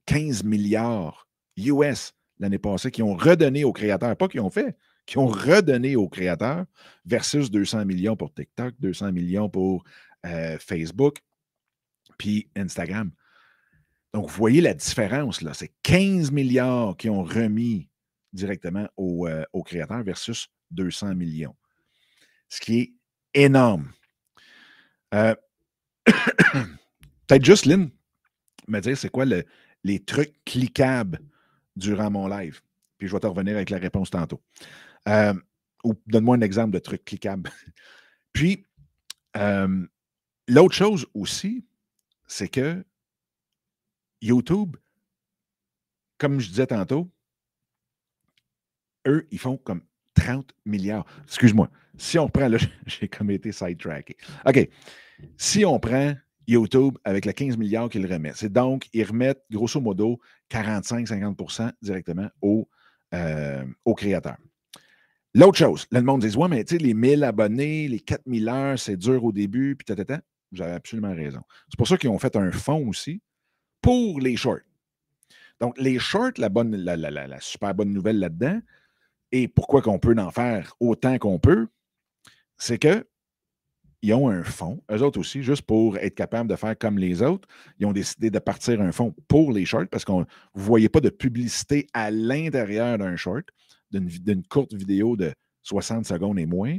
15 0.06 0.44
milliards 0.44 1.28
US 1.56 2.12
l'année 2.38 2.58
passée 2.58 2.90
qui 2.90 3.02
ont 3.02 3.16
redonné 3.16 3.64
aux 3.64 3.72
créateurs, 3.72 4.16
pas 4.16 4.28
qui 4.28 4.40
ont 4.40 4.50
fait, 4.50 4.76
qui 5.06 5.18
ont 5.18 5.26
redonné 5.26 5.96
aux 5.96 6.08
créateurs, 6.08 6.66
versus 7.04 7.50
200 7.50 7.84
millions 7.86 8.16
pour 8.16 8.34
TikTok, 8.34 8.74
200 8.78 9.12
millions 9.12 9.48
pour 9.48 9.84
euh, 10.26 10.58
Facebook, 10.58 11.18
puis 12.18 12.50
Instagram. 12.56 13.10
Donc, 14.12 14.28
vous 14.28 14.36
voyez 14.36 14.60
la 14.60 14.74
différence, 14.74 15.42
là. 15.42 15.54
C'est 15.54 15.72
15 15.82 16.30
milliards 16.32 16.96
qui 16.96 17.08
ont 17.10 17.22
remis 17.22 17.88
directement 18.32 18.88
euh, 18.98 19.44
aux, 19.52 19.62
créateurs 19.62 20.02
versus 20.02 20.48
200 20.70 21.14
millions. 21.14 21.54
Ce 22.48 22.60
qui 22.60 22.80
est 22.80 22.92
énorme. 23.36 23.92
Euh, 25.14 25.34
peut-être 27.26 27.44
juste, 27.44 27.66
Lynn, 27.66 27.90
me 28.66 28.80
dire 28.80 28.96
c'est 28.96 29.10
quoi 29.10 29.24
les 29.24 30.04
trucs 30.04 30.34
cliquables 30.44 31.20
durant 31.76 32.10
mon 32.10 32.26
live. 32.26 32.60
Puis 32.98 33.08
je 33.08 33.12
vais 33.12 33.20
te 33.20 33.26
revenir 33.26 33.54
avec 33.54 33.70
la 33.70 33.78
réponse 33.78 34.10
tantôt. 34.10 34.42
Euh, 35.08 35.34
ou 35.84 35.94
donne-moi 36.06 36.36
un 36.36 36.40
exemple 36.40 36.72
de 36.72 36.78
truc 36.78 37.04
cliquable. 37.04 37.50
Puis, 38.32 38.64
l'autre 40.48 40.74
chose 40.74 41.06
aussi, 41.14 41.64
c'est 42.26 42.48
que 42.48 42.84
YouTube, 44.20 44.76
comme 46.18 46.40
je 46.40 46.48
disais 46.48 46.66
tantôt, 46.66 47.10
eux, 49.06 49.26
ils 49.30 49.38
font 49.38 49.56
comme 49.58 49.82
30 50.26 50.52
milliards. 50.64 51.06
Excuse-moi. 51.24 51.68
Si 51.96 52.18
on 52.18 52.28
prend, 52.28 52.48
là, 52.48 52.58
j'ai 52.86 53.08
comme 53.08 53.30
été 53.30 53.52
sidetracké. 53.52 54.16
OK. 54.44 54.68
Si 55.36 55.64
on 55.64 55.78
prend 55.78 56.14
YouTube 56.46 56.98
avec 57.04 57.24
les 57.24 57.32
15 57.32 57.56
milliards 57.56 57.88
qu'ils 57.88 58.10
remettent, 58.12 58.36
c'est 58.36 58.52
donc, 58.52 58.88
ils 58.92 59.04
remettent 59.04 59.42
grosso 59.50 59.80
modo 59.80 60.20
45-50% 60.50 61.72
directement 61.80 62.28
aux, 62.42 62.68
euh, 63.14 63.64
créateurs. 63.96 64.36
L'autre 65.34 65.58
chose, 65.58 65.86
le 65.90 66.00
monde 66.00 66.22
dit 66.22 66.36
Ouais, 66.36 66.48
mais 66.48 66.64
tu 66.64 66.76
sais, 66.76 66.82
les 66.82 66.94
1000 66.94 67.24
abonnés, 67.24 67.88
les 67.88 68.00
4000 68.00 68.48
heures, 68.48 68.78
c'est 68.78 68.96
dur 68.96 69.22
au 69.24 69.32
début, 69.32 69.76
puis 69.76 69.84
tata. 69.84 70.20
Vous 70.52 70.62
avez 70.62 70.72
absolument 70.72 71.14
raison. 71.14 71.42
C'est 71.68 71.76
pour 71.76 71.88
ça 71.88 71.96
qu'ils 71.96 72.10
ont 72.10 72.18
fait 72.18 72.36
un 72.36 72.52
fonds 72.52 72.88
aussi 72.88 73.20
pour 73.82 74.20
les 74.20 74.36
shorts. 74.36 74.60
Donc, 75.60 75.76
les 75.78 75.98
shorts, 75.98 76.32
la, 76.38 76.48
bonne, 76.48 76.76
la 76.76 77.40
super 77.40 77.74
bonne 77.74 77.92
nouvelle 77.92 78.18
là-dedans, 78.18 78.60
et 79.36 79.48
pourquoi 79.48 79.82
qu'on 79.82 79.98
peut 79.98 80.14
en 80.18 80.30
faire 80.30 80.74
autant 80.80 81.18
qu'on 81.18 81.38
peut, 81.38 81.68
c'est 82.56 82.78
que 82.78 83.06
ils 84.02 84.14
ont 84.14 84.28
un 84.28 84.44
fonds, 84.44 84.82
eux 84.90 85.02
autres 85.02 85.18
aussi, 85.18 85.42
juste 85.42 85.62
pour 85.62 85.98
être 85.98 86.14
capables 86.14 86.48
de 86.48 86.54
faire 86.54 86.78
comme 86.78 86.98
les 86.98 87.22
autres. 87.22 87.48
Ils 87.78 87.86
ont 87.86 87.92
décidé 87.92 88.30
de 88.30 88.38
partir 88.38 88.80
un 88.80 88.92
fonds 88.92 89.14
pour 89.26 89.52
les 89.52 89.64
shorts 89.64 89.88
parce 89.90 90.04
que 90.04 90.12
vous 90.12 90.20
ne 90.20 90.26
voyez 90.54 90.88
pas 90.88 91.00
de 91.00 91.08
publicité 91.08 91.86
à 91.92 92.10
l'intérieur 92.10 92.98
d'un 92.98 93.16
short, 93.16 93.46
d'une 93.90 94.46
courte 94.46 94.74
vidéo 94.74 95.16
de 95.16 95.32
60 95.62 96.06
secondes 96.06 96.38
et 96.38 96.46
moins. 96.46 96.76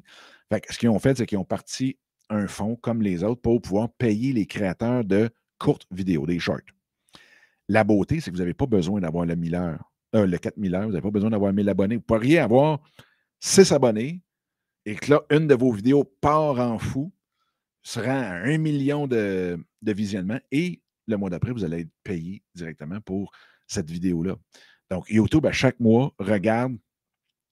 Fait 0.50 0.64
ce 0.70 0.78
qu'ils 0.78 0.90
ont 0.90 1.00
fait, 1.00 1.18
c'est 1.18 1.26
qu'ils 1.26 1.38
ont 1.38 1.44
parti 1.44 1.98
un 2.30 2.48
fonds 2.48 2.76
comme 2.76 3.02
les 3.02 3.24
autres 3.24 3.42
pour 3.42 3.62
pouvoir 3.62 3.90
payer 3.90 4.32
les 4.32 4.46
créateurs 4.46 5.04
de 5.04 5.30
courtes 5.60 5.86
vidéos, 5.92 6.26
des 6.26 6.40
shorts. 6.40 6.62
La 7.68 7.84
beauté, 7.84 8.20
c'est 8.20 8.32
que 8.32 8.36
vous 8.36 8.42
n'avez 8.42 8.54
pas 8.54 8.68
besoin 8.68 9.02
d'avoir 9.02 9.26
le 9.26 9.36
1000 9.36 9.56
heures 9.56 9.87
euh, 10.16 10.26
le 10.26 10.38
4000 10.38 10.76
heures, 10.76 10.86
vous 10.86 10.92
n'avez 10.92 11.02
pas 11.02 11.12
besoin 11.12 11.30
d'avoir 11.30 11.54
1000 11.54 11.70
abonnés. 11.70 11.96
Vous 11.98 12.02
pourriez 12.02 12.40
avoir 12.40 12.80
6 13.40 13.72
abonnés 13.72 14.22
et 14.86 14.96
que 14.96 15.12
là, 15.12 15.22
une 15.30 15.48
de 15.48 15.56
vos 15.56 15.72
vidéos 15.72 16.04
part 16.04 16.60
en 16.60 16.80
fou, 16.80 17.12
sera 17.84 18.14
à 18.14 18.34
1 18.44 18.58
million 18.58 19.08
de, 19.08 19.58
visionnements 19.82 20.40
et 20.52 20.82
le 21.08 21.16
mois 21.16 21.30
d'après, 21.30 21.52
vous 21.52 21.64
allez 21.64 21.82
être 21.82 21.92
payé 22.04 22.44
directement 22.54 23.00
pour 23.00 23.32
cette 23.66 23.90
vidéo-là. 23.90 24.36
Donc, 24.90 25.06
YouTube, 25.10 25.46
à 25.46 25.54
chaque 25.54 25.80
mois, 25.80 26.14
regarde 26.20 26.78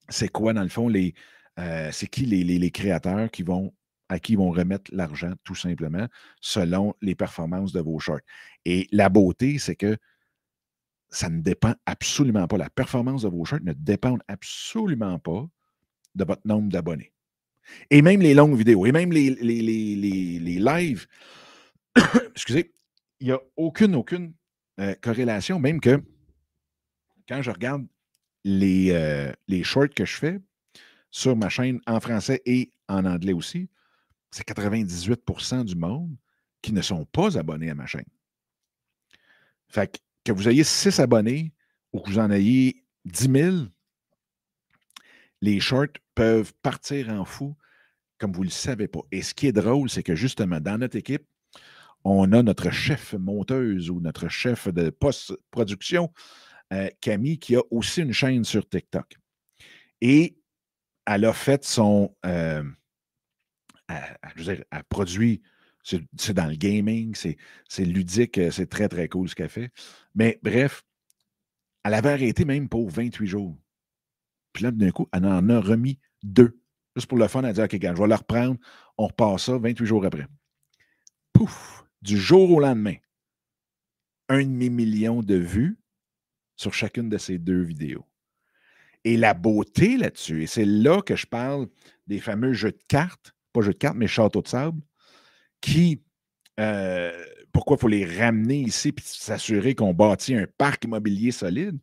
c'est 0.09 0.29
quoi, 0.29 0.53
dans 0.53 0.61
le 0.61 0.69
fond, 0.69 0.87
les, 0.87 1.13
euh, 1.59 1.89
c'est 1.91 2.07
qui 2.07 2.25
les, 2.25 2.71
créateurs 2.71 3.31
qui 3.31 3.43
vont, 3.43 3.73
à 4.09 4.19
qui 4.19 4.33
ils 4.33 4.37
vont 4.37 4.51
remettre 4.51 4.91
l'argent, 4.93 5.33
tout 5.43 5.55
simplement, 5.55 6.07
selon 6.41 6.93
les 7.01 7.15
performances 7.15 7.71
de 7.71 7.79
vos 7.79 7.99
shorts. 7.99 8.19
Et 8.65 8.87
la 8.91 9.09
beauté, 9.09 9.57
c'est 9.57 9.75
que 9.75 9.97
ça 11.15 11.29
ne 11.29 11.41
dépend 11.41 11.73
absolument 11.85 12.45
pas. 12.47 12.57
La 12.57 12.69
performance 12.69 13.21
de 13.21 13.29
vos 13.29 13.45
shirts 13.45 13.63
ne 13.63 13.73
dépend 13.73 14.17
absolument 14.27 15.17
pas 15.17 15.47
de 16.13 16.25
votre 16.25 16.45
nombre 16.45 16.69
d'abonnés. 16.69 17.13
Et 17.89 18.01
même 18.01 18.21
les 18.21 18.33
longues 18.33 18.57
vidéos, 18.57 18.85
et 18.85 18.91
même 18.91 19.11
les, 19.11 19.29
les, 19.29 20.59
lives, 20.59 21.07
excusez, 22.31 22.73
il 23.21 23.27
n'y 23.27 23.33
a 23.33 23.39
aucune, 23.55 23.95
aucune 23.95 24.33
euh, 24.79 24.93
corrélation, 25.01 25.57
même 25.57 25.79
que 25.79 26.03
quand 27.27 27.41
je 27.41 27.49
regarde 27.49 27.87
les, 28.43 28.91
euh, 28.91 29.31
les 29.47 29.63
shorts 29.63 29.95
que 29.95 30.05
je 30.05 30.17
fais 30.17 30.39
sur 31.11 31.35
ma 31.35 31.47
chaîne 31.47 31.79
en 31.87 31.99
français 32.01 32.41
et 32.45 32.71
en 32.89 33.05
anglais 33.05 33.33
aussi, 33.33 33.69
c'est 34.31 34.45
98% 34.47 35.63
du 35.63 35.75
monde 35.75 36.15
qui 36.61 36.73
ne 36.73 36.81
sont 36.81 37.05
pas 37.05 37.37
abonnés 37.37 37.69
à 37.69 37.75
ma 37.75 37.85
chaîne. 37.85 38.05
Fait 39.69 39.91
que 39.91 40.04
que 40.25 40.31
vous 40.31 40.49
ayez 40.49 40.63
6 40.63 40.99
abonnés 40.99 41.53
ou 41.93 42.01
que 42.01 42.09
vous 42.09 42.19
en 42.19 42.31
ayez 42.31 42.83
10 43.05 43.31
000, 43.31 43.55
les 45.41 45.59
shorts 45.59 45.99
peuvent 46.15 46.53
partir 46.61 47.09
en 47.09 47.23
fou 47.23 47.55
comme 48.17 48.31
vous 48.31 48.41
ne 48.41 48.47
le 48.47 48.51
savez 48.51 48.87
pas. 48.87 49.01
Et 49.11 49.21
ce 49.21 49.33
qui 49.33 49.47
est 49.47 49.51
drôle, 49.51 49.89
c'est 49.89 50.03
que 50.03 50.15
justement, 50.15 50.59
dans 50.59 50.77
notre 50.77 50.97
équipe, 50.97 51.27
on 52.03 52.31
a 52.31 52.43
notre 52.43 52.71
chef 52.71 53.13
monteuse 53.13 53.89
ou 53.89 53.99
notre 53.99 54.29
chef 54.29 54.67
de 54.67 54.89
post-production, 54.89 56.11
euh, 56.73 56.89
Camille, 57.01 57.39
qui 57.39 57.55
a 57.55 57.61
aussi 57.71 58.01
une 58.01 58.13
chaîne 58.13 58.43
sur 58.43 58.67
TikTok. 58.67 59.17
Et 60.01 60.37
elle 61.05 61.25
a 61.25 61.33
fait 61.33 61.63
son. 61.63 62.15
Euh, 62.25 62.63
je 64.35 64.43
veux 64.43 64.55
dire, 64.55 64.65
elle 64.71 64.83
produit 64.85 65.41
c'est 65.85 66.33
dans 66.33 66.47
le 66.47 66.55
gaming, 66.55 67.15
c'est 67.15 67.85
ludique, 67.85 68.37
euh, 68.39 68.51
c'est 68.51 68.67
très, 68.67 68.89
très 68.89 69.07
cool 69.07 69.29
ce 69.29 69.35
qu'elle 69.35 69.49
fait. 69.49 69.71
Mais 70.15 70.39
bref, 70.41 70.83
elle 71.83 71.93
avait 71.93 72.09
arrêté 72.09 72.43
même 72.43 72.67
pour 72.67 72.89
28 72.89 73.27
jours. 73.27 73.57
Puis 74.51 74.63
là, 74.63 74.71
d'un 74.71 74.91
coup, 74.91 75.07
elle 75.13 75.25
en 75.25 75.49
a 75.49 75.59
remis 75.59 75.99
deux. 76.23 76.59
Juste 76.95 77.07
pour 77.07 77.17
le 77.17 77.27
fun, 77.27 77.41
elle 77.41 77.49
a 77.49 77.53
dit 77.53 77.61
OK, 77.61 77.79
je 77.81 78.01
vais 78.01 78.07
la 78.07 78.15
reprendre. 78.15 78.57
On 78.97 79.07
repart 79.07 79.39
ça 79.39 79.57
28 79.57 79.85
jours 79.85 80.05
après. 80.05 80.27
Pouf! 81.33 81.83
Du 82.01 82.17
jour 82.17 82.51
au 82.51 82.59
lendemain, 82.59 82.95
un 84.29 84.43
demi-million 84.43 85.21
de 85.21 85.35
vues 85.35 85.77
sur 86.55 86.73
chacune 86.73 87.09
de 87.09 87.17
ces 87.17 87.37
deux 87.37 87.61
vidéos. 87.61 88.05
Et 89.03 89.17
la 89.17 89.33
beauté 89.33 89.97
là-dessus, 89.97 90.43
et 90.43 90.47
c'est 90.47 90.65
là 90.65 91.01
que 91.01 91.15
je 91.15 91.27
parle 91.27 91.67
des 92.07 92.19
fameux 92.19 92.53
jeux 92.53 92.71
de 92.71 92.83
cartes, 92.87 93.35
pas 93.53 93.61
jeux 93.61 93.73
de 93.73 93.77
cartes, 93.77 93.97
mais 93.97 94.07
château 94.07 94.41
de 94.41 94.47
sable, 94.47 94.81
qui, 95.65 96.03
euh, 96.59 97.11
pourquoi 97.51 97.75
il 97.77 97.79
faut 97.79 97.87
les 97.87 98.05
ramener 98.05 98.59
ici 98.59 98.89
et 98.89 99.01
s'assurer 99.01 99.73
qu'on 99.73 99.95
bâtit 99.95 100.35
un 100.35 100.45
parc 100.59 100.83
immobilier 100.83 101.31
solide, 101.31 101.79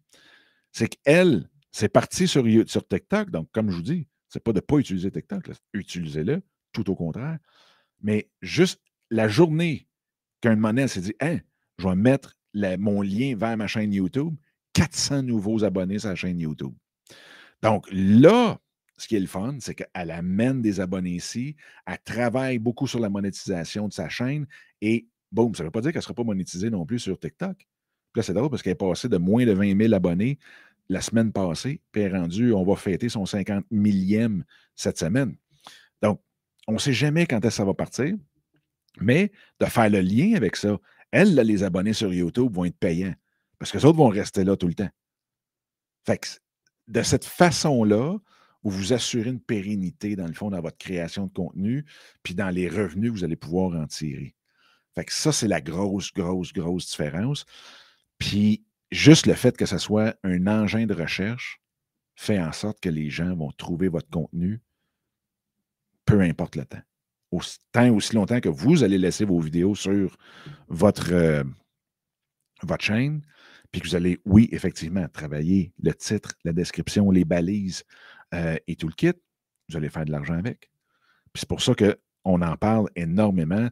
c'est 0.71 0.87
qu'elle, 0.87 1.51
c'est 1.73 1.89
parti 1.89 2.29
sur, 2.29 2.45
sur 2.67 2.87
TikTok. 2.87 3.31
Donc, 3.31 3.51
comme 3.51 3.71
je 3.71 3.77
vous 3.77 3.83
dis, 3.83 4.07
c'est 4.29 4.43
pas 4.43 4.53
de 4.53 4.59
ne 4.59 4.61
pas 4.61 4.77
utiliser 4.77 5.11
TikTok, 5.11 5.51
utilisez-le, 5.73 6.43
tout 6.73 6.91
au 6.91 6.95
contraire. 6.95 7.39
Mais 8.03 8.31
juste 8.41 8.81
la 9.11 9.27
journée 9.27 9.89
qu'un 10.41 10.55
monnaie 10.55 10.87
s'est 10.87 11.01
dit, 11.01 11.15
hein, 11.21 11.39
je 11.79 11.89
vais 11.89 11.97
mettre 11.97 12.37
mon 12.55 13.03
lien 13.03 13.35
vers 13.37 13.57
ma 13.57 13.67
chaîne 13.67 13.93
YouTube, 13.93 14.37
400 14.75 15.25
nouveaux 15.25 15.65
abonnés 15.65 15.99
sur 15.99 16.11
la 16.11 16.15
chaîne 16.15 16.39
YouTube. 16.39 16.75
Donc 17.63 17.89
là, 17.91 18.61
ce 18.97 19.09
qui 19.09 19.17
est 19.17 19.21
le 19.21 19.27
fun, 19.27 19.57
c'est 19.61 19.75
qu'elle 19.75 20.11
amène 20.11 20.63
des 20.63 20.81
abonnés 20.81 21.17
ici, 21.17 21.57
elle 21.87 21.99
travaille 22.05 22.59
beaucoup 22.59 22.87
sur 22.87 23.01
la 23.01 23.09
monétisation 23.09 23.89
de 23.89 23.93
sa 23.93 24.09
chaîne 24.09 24.47
et 24.81 25.07
boum, 25.31 25.55
ça 25.55 25.63
ne 25.63 25.69
veut 25.69 25.71
pas 25.71 25.81
dire 25.81 25.93
qu'elle 25.93 26.01
ne 26.01 26.03
sera 26.03 26.15
pas 26.15 26.25
monétisée 26.25 26.71
non 26.71 26.85
plus 26.85 26.99
sur 26.99 27.19
TikTok. 27.19 27.57
Puis 27.57 28.21
là, 28.21 28.23
c'est 28.23 28.35
drôle 28.35 28.51
parce 28.51 28.63
qu'elle 28.63 28.73
est 28.73 28.77
passée 28.77 29.09
de 29.09 29.17
moins 29.17 29.47
de 29.47 29.53
20 29.53 29.81
000 29.81 29.95
abonnés 29.95 30.39
la 30.89 31.01
semaine 31.01 31.33
passée, 31.33 31.81
puis 31.91 32.03
elle 32.03 32.15
est 32.15 32.19
rendue, 32.19 32.53
on 32.53 32.65
va 32.65 32.77
fêter 32.77 33.09
son 33.09 33.25
50 33.25 33.65
millième 33.71 34.45
cette 34.77 34.99
semaine. 34.99 35.37
Donc, 36.03 36.21
on 36.69 36.75
ne 36.75 36.79
sait 36.79 36.93
jamais 36.93 37.27
quand 37.27 37.39
est-ce 37.39 37.49
que 37.49 37.55
ça 37.55 37.65
va 37.65 37.73
partir, 37.73 38.15
mais 39.01 39.33
de 39.59 39.67
faire 39.67 39.89
le 39.89 40.01
lien 40.01 40.35
avec 40.35 40.57
ça, 40.57 40.79
elles, 41.11 41.35
les 41.35 41.63
abonnés 41.63 41.93
sur 41.95 42.13
YouTube 42.13 42.55
vont 42.55 42.65
être 42.65 42.77
payants 42.77 43.15
parce 43.59 43.71
que 43.71 43.79
les 43.79 43.85
autres 43.85 43.99
vont 43.99 44.09
rester 44.09 44.45
là 44.45 44.57
tout 44.57 44.67
le 44.67 44.75
temps. 44.75 44.91
Fait 46.05 46.19
que 46.19 46.27
de 46.89 47.03
cette 47.03 47.25
façon-là, 47.25 48.19
vous 48.63 48.71
vous 48.71 48.93
assurez 48.93 49.31
une 49.31 49.41
pérennité, 49.41 50.17
dans 50.17 50.27
le 50.27 50.33
fond, 50.33 50.51
dans 50.51 50.61
votre 50.61 50.79
création 50.79 51.27
de 51.27 51.33
contenu, 51.33 51.85
puis 52.23 52.35
dans 52.35 52.51
les 52.51 52.69
revenus 52.69 53.11
que 53.11 53.19
vous 53.19 53.25
allez 53.25 53.37
pouvoir 53.37 53.81
en 53.81 53.87
tirer. 53.87 54.35
Fait 54.95 55.05
que 55.05 55.13
ça, 55.13 55.33
c'est 55.33 55.49
la 55.49 55.61
grosse, 55.61 56.13
grosse, 56.13 56.53
grosse 56.53 56.87
différence. 56.87 57.45
Puis, 58.19 58.65
juste 58.91 59.27
le 59.27 59.35
fait 59.35 59.57
que 59.57 59.67
ce 59.67 59.79
soit 59.79 60.17
un 60.23 60.47
engin 60.47 60.87
de 60.87 60.95
recherche 60.95 61.61
fait 62.15 62.39
en 62.39 62.53
sorte 62.53 62.79
que 62.81 62.91
les 62.91 63.11
gens 63.11 63.35
vont 63.35 63.51
trouver 63.53 63.89
votre 63.89 64.11
contenu, 64.11 64.61
peu 66.05 66.21
importe 66.21 66.57
le 66.57 66.65
temps. 66.65 66.83
Aussi, 67.31 67.59
tant 67.73 67.89
aussi 67.89 68.15
longtemps 68.15 68.41
que 68.41 68.51
vous 68.51 68.85
allez 68.85 68.99
laisser 68.99 69.25
vos 69.25 69.41
vidéos 69.41 69.75
sur 69.75 70.17
votre, 70.69 71.13
euh, 71.13 71.43
votre 72.63 72.85
chaîne, 72.85 73.23
puis 73.71 73.81
que 73.81 73.89
vous 73.89 73.97
allez, 73.97 74.21
oui, 74.27 74.51
effectivement, 74.53 75.09
travailler 75.09 75.73
le 75.83 75.95
titre, 75.95 76.35
la 76.45 76.53
description, 76.53 77.11
les 77.11 77.25
balises 77.25 77.85
euh, 78.35 78.57
et 78.67 78.77
tout 78.77 78.89
le 78.89 78.95
kit, 78.95 79.13
vous 79.69 79.77
allez 79.77 79.89
faire 79.89 80.05
de 80.05 80.11
l'argent 80.11 80.35
avec. 80.35 80.71
Puis 81.33 81.41
c'est 81.41 81.49
pour 81.49 81.63
ça 81.63 81.75
qu'on 81.75 82.43
en 82.43 82.57
parle 82.57 82.89
énormément, 82.97 83.69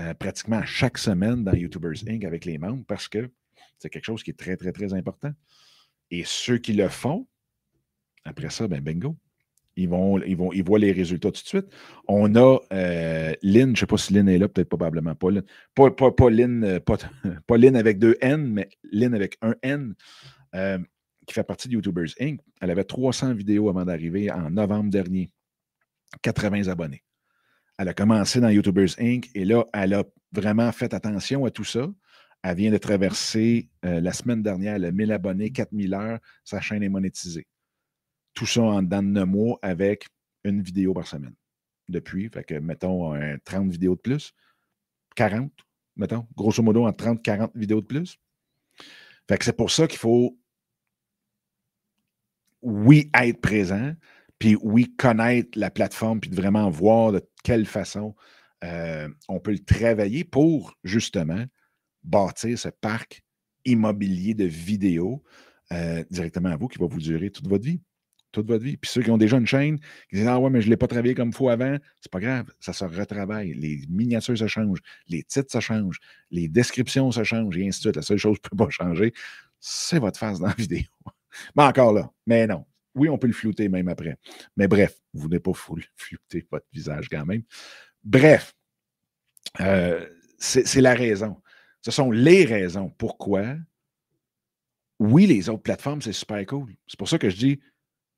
euh, 0.00 0.14
pratiquement 0.14 0.64
chaque 0.64 0.98
semaine 0.98 1.44
dans 1.44 1.52
YouTubers 1.52 2.08
Inc. 2.08 2.24
avec 2.24 2.44
les 2.44 2.58
membres, 2.58 2.84
parce 2.86 3.08
que 3.08 3.30
c'est 3.78 3.90
quelque 3.90 4.04
chose 4.04 4.22
qui 4.22 4.30
est 4.30 4.38
très, 4.38 4.56
très, 4.56 4.72
très 4.72 4.92
important. 4.94 5.32
Et 6.10 6.22
ceux 6.24 6.58
qui 6.58 6.72
le 6.72 6.88
font, 6.88 7.26
après 8.24 8.50
ça, 8.50 8.66
ben 8.68 8.80
bingo. 8.80 9.16
Ils, 9.76 9.88
vont, 9.88 10.22
ils, 10.22 10.36
vont, 10.36 10.52
ils 10.52 10.62
voient 10.62 10.78
les 10.78 10.92
résultats 10.92 11.32
tout 11.32 11.42
de 11.42 11.48
suite. 11.48 11.66
On 12.06 12.36
a 12.36 12.58
euh, 12.72 13.34
Lynn, 13.42 13.66
je 13.66 13.70
ne 13.70 13.76
sais 13.76 13.86
pas 13.86 13.96
si 13.96 14.12
Lynn 14.12 14.28
est 14.28 14.38
là, 14.38 14.48
peut-être 14.48 14.68
probablement 14.68 15.16
pas 15.16 15.30
Lynn. 15.30 15.42
Pas, 15.74 15.90
pas, 15.90 16.12
pas, 16.12 16.30
Lynn, 16.30 16.78
pas, 17.46 17.56
Lynn 17.56 17.74
avec 17.74 17.98
deux 17.98 18.16
N, 18.20 18.46
mais 18.46 18.68
Lynn 18.92 19.14
avec 19.14 19.36
un 19.42 19.56
N, 19.62 19.94
qui 21.26 21.34
fait 21.34 21.44
partie 21.44 21.68
de 21.68 21.74
YouTubers 21.74 22.10
Inc. 22.20 22.40
Elle 22.60 22.70
avait 22.70 22.84
300 22.84 23.34
vidéos 23.34 23.68
avant 23.68 23.84
d'arriver 23.84 24.30
en 24.30 24.50
novembre 24.50 24.90
dernier. 24.90 25.30
80 26.22 26.68
abonnés. 26.68 27.02
Elle 27.78 27.88
a 27.88 27.94
commencé 27.94 28.40
dans 28.40 28.48
YouTubers 28.48 28.98
Inc. 28.98 29.28
et 29.34 29.44
là, 29.44 29.64
elle 29.72 29.94
a 29.94 30.04
vraiment 30.32 30.70
fait 30.72 30.94
attention 30.94 31.44
à 31.44 31.50
tout 31.50 31.64
ça. 31.64 31.88
Elle 32.42 32.56
vient 32.56 32.70
de 32.70 32.78
traverser 32.78 33.70
la 33.82 34.12
semaine 34.12 34.42
dernière 34.42 34.78
le 34.78 34.92
1000 34.92 35.12
abonnés, 35.12 35.50
4000 35.50 35.94
heures. 35.94 36.18
Sa 36.44 36.60
chaîne 36.60 36.82
est 36.82 36.88
monétisée 36.88 37.46
tout 38.34 38.46
ça 38.46 38.62
en 38.62 38.82
dedans 38.82 39.02
de 39.02 39.08
9 39.08 39.26
mois 39.26 39.58
avec 39.62 40.08
une 40.42 40.60
vidéo 40.60 40.92
par 40.92 41.06
semaine. 41.06 41.34
Depuis, 41.88 42.28
fait 42.28 42.44
que 42.44 42.54
mettons 42.54 43.14
30 43.44 43.70
vidéos 43.70 43.94
de 43.94 44.00
plus, 44.00 44.32
40, 45.16 45.52
mettons, 45.96 46.26
grosso 46.36 46.62
modo 46.62 46.84
en 46.86 46.90
30-40 46.90 47.52
vidéos 47.54 47.80
de 47.80 47.86
plus. 47.86 48.18
Fait 49.28 49.38
que 49.38 49.44
c'est 49.44 49.56
pour 49.56 49.70
ça 49.70 49.86
qu'il 49.86 49.98
faut, 49.98 50.38
oui, 52.64 53.10
être 53.14 53.40
présent, 53.40 53.92
puis 54.38 54.56
oui, 54.62 54.94
connaître 54.96 55.58
la 55.58 55.70
plateforme, 55.70 56.20
puis 56.20 56.30
de 56.30 56.36
vraiment 56.36 56.68
voir 56.70 57.12
de 57.12 57.22
quelle 57.44 57.66
façon 57.66 58.14
euh, 58.64 59.08
on 59.28 59.40
peut 59.40 59.52
le 59.52 59.58
travailler 59.58 60.24
pour 60.24 60.74
justement 60.82 61.44
bâtir 62.02 62.58
ce 62.58 62.68
parc 62.68 63.22
immobilier 63.64 64.34
de 64.34 64.44
vidéos 64.44 65.22
euh, 65.72 66.04
directement 66.10 66.50
à 66.50 66.56
vous 66.56 66.68
qui 66.68 66.78
va 66.78 66.86
vous 66.86 67.00
durer 67.00 67.30
toute 67.30 67.48
votre 67.48 67.64
vie 67.64 67.80
toute 68.34 68.48
votre 68.48 68.64
vie. 68.64 68.76
Puis 68.76 68.90
ceux 68.90 69.02
qui 69.02 69.10
ont 69.10 69.16
déjà 69.16 69.38
une 69.38 69.46
chaîne, 69.46 69.78
qui 70.10 70.16
disent 70.16 70.26
Ah 70.26 70.38
ouais, 70.38 70.50
mais 70.50 70.60
je 70.60 70.66
ne 70.66 70.70
l'ai 70.70 70.76
pas 70.76 70.88
travaillé 70.88 71.14
comme 71.14 71.28
il 71.28 71.34
faut 71.34 71.48
avant, 71.48 71.78
c'est 72.00 72.10
pas 72.10 72.20
grave, 72.20 72.46
ça 72.60 72.72
se 72.72 72.84
retravaille. 72.84 73.54
Les 73.54 73.86
miniatures 73.88 74.36
se 74.36 74.46
changent, 74.46 74.80
les 75.08 75.22
titres 75.22 75.52
se 75.52 75.60
changent, 75.60 76.00
les 76.30 76.48
descriptions 76.48 77.10
se 77.12 77.24
changent, 77.24 77.56
et 77.56 77.66
ainsi 77.66 77.78
de 77.78 77.82
suite. 77.82 77.96
La 77.96 78.02
seule 78.02 78.18
chose 78.18 78.38
qui 78.38 78.46
ne 78.46 78.50
peut 78.50 78.64
pas 78.64 78.70
changer, 78.70 79.12
c'est 79.60 80.00
votre 80.00 80.18
face 80.18 80.40
dans 80.40 80.48
la 80.48 80.54
vidéo. 80.58 80.82
Mais 81.56 81.64
encore 81.64 81.92
là, 81.92 82.10
mais 82.26 82.46
non. 82.46 82.64
Oui, 82.94 83.08
on 83.08 83.18
peut 83.18 83.26
le 83.26 83.32
flouter 83.32 83.68
même 83.68 83.88
après. 83.88 84.16
Mais 84.56 84.68
bref, 84.68 84.96
vous 85.12 85.28
n'êtes 85.28 85.42
pas 85.42 85.52
flouter 85.96 86.46
votre 86.50 86.66
visage 86.72 87.08
quand 87.08 87.26
même. 87.26 87.42
Bref, 88.04 88.54
euh, 89.60 90.06
c'est 90.38 90.80
la 90.80 90.94
raison. 90.94 91.40
Ce 91.82 91.90
sont 91.90 92.10
les 92.10 92.44
raisons 92.44 92.90
pourquoi, 92.90 93.56
oui, 95.00 95.26
les 95.26 95.48
autres 95.48 95.62
plateformes, 95.62 96.02
c'est 96.02 96.12
super 96.12 96.44
cool. 96.46 96.74
C'est 96.86 96.98
pour 96.98 97.08
ça 97.08 97.18
que 97.18 97.28
je 97.28 97.36
dis, 97.36 97.60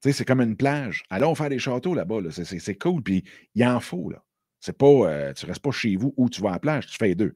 c'est 0.01 0.25
comme 0.25 0.41
une 0.41 0.57
plage. 0.57 1.05
Allons 1.11 1.35
faire 1.35 1.49
des 1.49 1.59
châteaux 1.59 1.95
là-bas. 1.95 2.21
C'est 2.31 2.79
cool. 2.79 3.03
Puis 3.03 3.25
il 3.55 3.65
en 3.65 3.81
faut. 3.81 4.11
Là. 4.11 4.23
C'est 4.61 4.77
pas, 4.77 4.87
euh, 4.87 5.33
tu 5.33 5.45
ne 5.45 5.51
restes 5.51 5.63
pas 5.63 5.71
chez 5.71 5.97
vous 5.97 6.15
ou 6.17 6.29
tu 6.29 6.41
vas 6.43 6.51
à 6.51 6.53
la 6.53 6.59
plage. 6.59 6.87
Tu 6.87 6.97
fais 6.97 7.09
les 7.09 7.15
deux. 7.15 7.35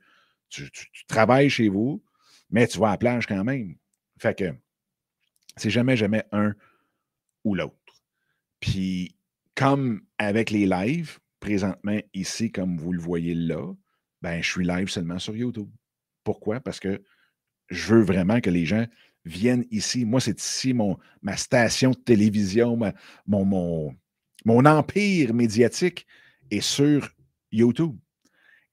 Tu, 0.49 0.69
travailles 1.07 1.51
chez 1.51 1.69
vous, 1.69 2.03
mais 2.51 2.67
tu 2.67 2.79
vas 2.79 2.89
à 2.89 2.91
la 2.93 2.99
plage 2.99 3.27
quand 3.27 3.45
même. 3.45 3.77
Fait 4.19 4.37
que 4.37 4.53
c'est 5.57 5.71
jamais, 5.71 5.97
jamais 5.97 6.25
un 6.33 6.55
ou 7.45 7.55
l'autre. 7.55 7.77
Puis 8.61 9.17
comme 9.55 10.03
avec 10.19 10.51
les 10.51 10.67
lives, 10.67 11.19
présentement 11.41 11.99
ici, 12.15 12.53
comme 12.53 12.79
vous 12.79 12.93
le 12.93 13.01
voyez 13.01 13.35
là, 13.35 13.75
ben, 14.23 14.43
je 14.43 14.51
suis 14.51 14.65
live 14.65 14.89
seulement 14.89 15.19
sur 15.19 15.37
YouTube. 15.37 15.71
Pourquoi? 16.25 16.61
Parce 16.61 16.81
que 16.81 17.03
je 17.69 17.95
veux 17.95 18.03
vraiment 18.03 18.41
que 18.41 18.51
les 18.51 18.67
gens 18.67 18.87
viennent 19.25 19.67
ici. 19.71 20.05
Moi, 20.05 20.21
c'est 20.21 20.41
ici 20.41 20.73
mon, 20.73 20.99
ma 21.23 21.37
station 21.37 21.91
de 21.91 21.97
télévision, 21.97 22.79
mon, 23.27 23.45
mon, 23.45 23.97
mon 24.45 24.65
empire 24.67 25.35
médiatique 25.35 26.07
est 26.51 26.61
sur 26.61 27.09
YouTube. 27.53 27.97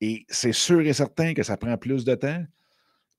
Et 0.01 0.25
c'est 0.29 0.53
sûr 0.53 0.81
et 0.81 0.93
certain 0.93 1.33
que 1.33 1.43
ça 1.43 1.57
prend 1.57 1.77
plus 1.77 2.05
de 2.05 2.15
temps. 2.15 2.45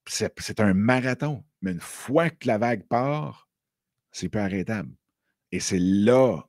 C'est 0.07 0.61
un 0.61 0.75
marathon. 0.75 1.45
Mais 1.61 1.73
une 1.73 1.81
fois 1.81 2.31
que 2.31 2.47
la 2.47 2.59
vague 2.59 2.87
part, 2.87 3.48
c'est 4.13 4.29
plus 4.29 4.41
arrêtable. 4.41 4.91
Et 5.53 5.61
c'est 5.61 5.79
là 5.79 6.43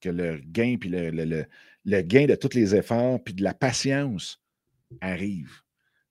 que 0.00 0.08
le 0.08 0.40
gain, 0.44 0.76
puis 0.78 0.88
le, 0.88 1.10
le, 1.10 1.46
le, 1.84 2.02
gain 2.02 2.26
de 2.26 2.34
tous 2.34 2.54
les 2.54 2.74
efforts, 2.74 3.22
puis 3.22 3.34
de 3.34 3.42
la 3.42 3.54
patience 3.54 4.40
arrive. 5.00 5.50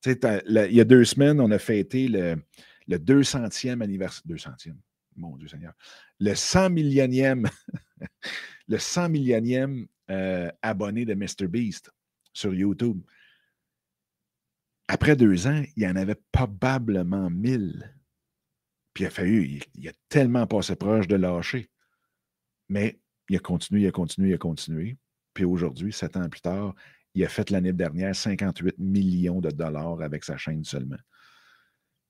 il 0.05 0.67
y 0.71 0.81
a 0.81 0.83
deux 0.83 1.05
semaines, 1.05 1.39
on 1.39 1.51
a 1.51 1.59
fêté 1.59 2.07
le, 2.07 2.35
le 2.87 2.97
200e 2.97 3.81
anniversaire. 3.81 4.23
200e, 4.27 4.75
mon 5.15 5.37
Dieu 5.37 5.47
Seigneur. 5.47 5.73
Le 6.19 6.35
100 6.35 6.69
millionième, 6.69 7.47
le 8.67 8.77
100 8.77 9.09
millionième 9.09 9.87
euh, 10.09 10.51
abonné 10.61 11.05
de 11.05 11.13
MrBeast 11.13 11.91
sur 12.33 12.53
YouTube. 12.53 13.01
Après 14.87 15.15
deux 15.15 15.47
ans, 15.47 15.63
il 15.75 15.83
y 15.83 15.87
en 15.87 15.95
avait 15.95 16.19
probablement 16.31 17.29
1000. 17.29 17.94
Puis 18.95 19.03
il 19.03 19.08
a 19.08 19.10
fallu, 19.10 19.62
il, 19.75 19.89
a 19.89 19.91
tellement 20.08 20.47
passé 20.47 20.75
proche 20.77 21.08
de 21.08 21.17
lâcher. 21.17 21.69
Mais 22.69 22.97
il 23.29 23.36
a 23.36 23.39
continué, 23.39 23.81
il 23.81 23.88
a 23.88 23.91
continué, 23.91 24.29
il 24.29 24.34
a 24.34 24.38
continué. 24.38 24.97
Puis 25.34 25.43
aujourd'hui, 25.43 25.91
sept 25.91 26.15
ans 26.15 26.29
plus 26.29 26.39
tard, 26.39 26.73
il 27.13 27.23
a 27.25 27.27
fait 27.27 27.49
l'année 27.49 27.73
dernière 27.73 28.15
58 28.15 28.79
millions 28.79 29.41
de 29.41 29.51
dollars 29.51 30.01
avec 30.01 30.23
sa 30.23 30.38
chaîne 30.38 30.63
seulement. 30.63 30.97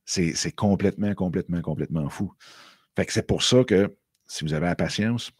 C'est 0.05 0.51
complètement, 0.51 1.15
complètement, 1.15 1.61
complètement 1.61 2.07
fou. 2.09 2.31
Fait 2.95 3.07
que 3.07 3.11
c'est 3.11 3.25
pour 3.25 3.41
ça 3.41 3.63
que 3.63 3.97
si 4.27 4.45
vous 4.45 4.53
avez 4.53 4.67
la 4.67 4.75
patience, 4.75 5.31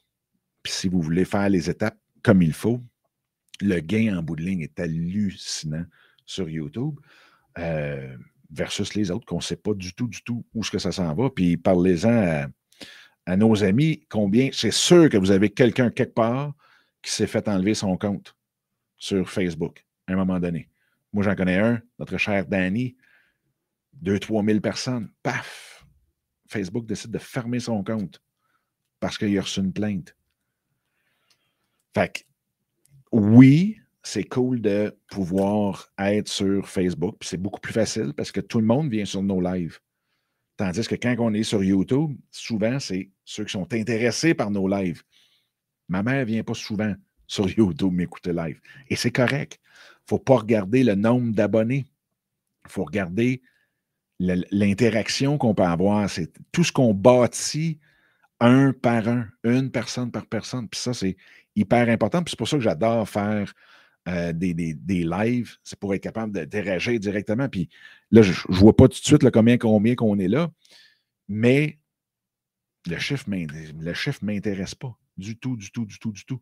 puis 0.64 0.74
si 0.74 0.90
vous 0.90 1.00
voulez 1.00 1.26
faire 1.26 1.48
les 1.50 1.70
étapes 1.70 2.00
comme 2.24 2.42
il 2.42 2.54
faut, 2.54 2.82
le 3.62 3.80
gain 3.82 4.18
en 4.18 4.24
bout 4.24 4.36
de 4.36 4.42
ligne 4.42 4.62
est 4.62 4.80
hallucinant 4.80 5.86
sur 6.26 6.50
YouTube 6.50 7.00
euh, 7.60 8.18
versus 8.52 8.94
les 8.96 9.12
autres 9.12 9.26
qu'on 9.26 9.38
ne 9.38 9.42
sait 9.42 9.56
pas 9.56 9.74
du 9.74 9.94
tout, 9.94 10.08
du 10.08 10.22
tout 10.24 10.46
où 10.54 10.64
ce 10.64 10.72
que 10.72 10.80
ça 10.80 10.92
s'en 10.92 11.14
va. 11.14 11.30
Puis 11.30 11.58
parlez-en 11.58 12.48
à, 13.26 13.38
nos 13.38 13.64
amis, 13.64 14.06
combien, 14.10 14.50
c'est 14.54 14.72
sûr 14.72 15.10
que 15.10 15.18
vous 15.18 15.32
avez 15.32 15.50
quelqu'un 15.50 15.90
quelque 15.90 16.14
part 16.14 16.54
qui 17.02 17.12
s'est 17.12 17.28
fait 17.28 17.48
enlever 17.48 17.74
son 17.74 17.98
compte 17.98 18.36
sur 18.98 19.30
Facebook 19.30 19.86
à 20.08 20.14
un 20.14 20.16
moment 20.16 20.40
donné. 20.40 20.70
Moi, 21.12 21.24
j'en 21.24 21.36
connais 21.36 21.58
un, 21.58 21.82
notre 21.98 22.18
cher 22.18 22.46
Danny, 22.46 22.96
2-3 24.04 24.46
000 24.46 24.60
personnes, 24.60 25.10
paf, 25.24 25.86
Facebook 26.48 26.86
décide 26.86 27.12
de 27.12 27.18
fermer 27.18 27.60
son 27.60 27.84
compte 27.84 28.22
parce 29.00 29.18
qu'il 29.18 29.38
a 29.38 29.42
reçu 29.42 29.60
une 29.60 29.74
plainte. 29.74 30.16
Fait 31.94 32.12
que, 32.12 32.20
oui, 33.12 33.80
c'est 34.06 34.24
cool 34.24 34.62
de 34.62 34.96
pouvoir 35.08 35.92
être 35.98 36.28
sur 36.28 36.70
Facebook, 36.70 37.18
c'est 37.22 37.42
beaucoup 37.42 37.60
plus 37.60 37.74
facile 37.74 38.14
parce 38.16 38.32
que 38.32 38.40
tout 38.40 38.60
le 38.60 38.66
monde 38.66 38.90
vient 38.90 39.04
sur 39.04 39.24
nos 39.24 39.42
lives. 39.42 39.80
Tandis 40.58 40.88
que 40.88 40.96
quand 40.96 41.16
on 41.18 41.34
est 41.34 41.44
sur 41.44 41.64
YouTube, 41.64 42.16
souvent, 42.30 42.80
c'est 42.80 43.10
ceux 43.26 43.46
qui 43.46 43.52
sont 43.52 43.74
intéressés 43.74 44.36
par 44.36 44.52
nos 44.52 44.68
lives. 44.68 45.02
Ma 45.90 46.04
mère 46.04 46.20
ne 46.20 46.26
vient 46.26 46.44
pas 46.44 46.54
souvent 46.54 46.94
sur 47.26 47.50
YouTube 47.58 47.94
m'écouter 47.94 48.32
live. 48.32 48.62
Et 48.90 48.96
c'est 48.96 49.12
correct. 49.12 49.60
Il 49.64 50.14
ne 50.14 50.18
faut 50.18 50.20
pas 50.20 50.38
regarder 50.38 50.84
le 50.84 50.94
nombre 50.94 51.34
d'abonnés. 51.34 51.86
Il 52.66 52.72
faut 52.72 52.84
regarder 52.84 53.42
l'interaction 54.20 55.40
qu'on 55.40 55.56
peut 55.56 55.64
avoir, 55.64 56.10
c'est 56.10 56.32
tout 56.52 56.64
ce 56.64 56.72
qu'on 56.72 56.94
bâtit 56.94 57.80
un 58.40 58.72
par 58.72 59.08
un, 59.08 59.28
une 59.44 59.72
personne 59.72 60.12
par 60.12 60.28
personne. 60.28 60.70
Puis 60.70 60.80
ça, 60.80 60.94
c'est 60.94 61.18
hyper 61.56 61.90
important. 61.90 62.22
Puis 62.24 62.32
c'est 62.32 62.38
pour 62.38 62.48
ça 62.48 62.58
que 62.58 62.64
j'adore 62.64 63.10
faire 63.10 63.54
euh, 64.08 64.34
des, 64.34 64.54
des, 64.54 65.04
lives, 65.04 65.56
c'est 65.64 65.80
pour 65.80 65.94
être 65.94 66.04
capable 66.04 66.32
d'interagir 66.32 67.00
directement. 67.00 67.50
Puis 67.50 67.70
là, 68.12 68.22
je 68.22 68.32
ne 68.50 68.56
vois 68.56 68.76
pas 68.76 68.88
tout 68.88 69.00
de 69.00 69.06
suite 69.06 69.30
combien, 69.32 69.58
combien 69.58 69.96
qu'on 69.96 70.20
est 70.20 70.28
là, 70.28 70.52
mais 71.28 71.80
le 72.88 72.98
chiffre 73.00 73.26
ne 73.30 74.26
m'intéresse 74.26 74.76
pas 74.76 74.96
du 75.18 75.38
tout, 75.38 75.56
du 75.56 75.72
tout, 75.72 75.86
du 75.86 76.00
tout, 76.00 76.12
du 76.12 76.26
tout. 76.26 76.42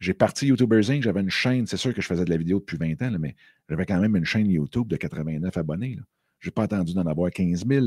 J'ai 0.00 0.14
parti 0.14 0.46
YouTubers 0.46 0.90
Inc., 0.90 1.02
j'avais 1.02 1.20
une 1.20 1.30
chaîne, 1.30 1.66
c'est 1.66 1.76
sûr 1.76 1.92
que 1.92 2.00
je 2.00 2.06
faisais 2.06 2.24
de 2.24 2.30
la 2.30 2.36
vidéo 2.36 2.60
depuis 2.60 2.76
20 2.76 3.02
ans, 3.02 3.16
mais 3.18 3.34
j'avais 3.68 3.84
quand 3.84 3.98
même 3.98 4.16
une 4.16 4.24
chaîne 4.24 4.48
YouTube 4.48 4.86
de 4.86 4.96
89 4.96 5.56
abonnés. 5.56 5.98
Je 6.38 6.48
n'ai 6.48 6.52
pas 6.52 6.62
attendu 6.62 6.94
d'en 6.94 7.06
avoir 7.06 7.30
15 7.30 7.66
000 7.66 7.86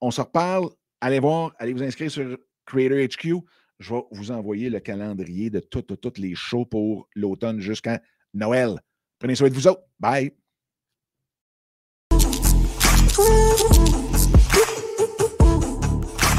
on 0.00 0.10
se 0.10 0.22
reparle. 0.22 0.70
Allez 1.00 1.20
voir, 1.20 1.54
allez 1.58 1.74
vous 1.74 1.82
inscrire 1.82 2.10
sur 2.10 2.38
Creator 2.64 2.98
HQ. 2.98 3.44
Je 3.78 3.94
vais 3.94 4.00
vous 4.10 4.30
envoyer 4.30 4.70
le 4.70 4.80
calendrier 4.80 5.50
de 5.50 5.60
toutes, 5.60 6.18
les 6.18 6.34
shows 6.34 6.64
pour 6.64 7.08
l'automne 7.14 7.60
jusqu'à 7.60 8.00
Noël. 8.34 8.80
Prenez 9.18 9.34
soin 9.34 9.48
de 9.48 9.54
vous 9.54 9.68
autres. 9.68 9.82
Bye. 10.00 10.32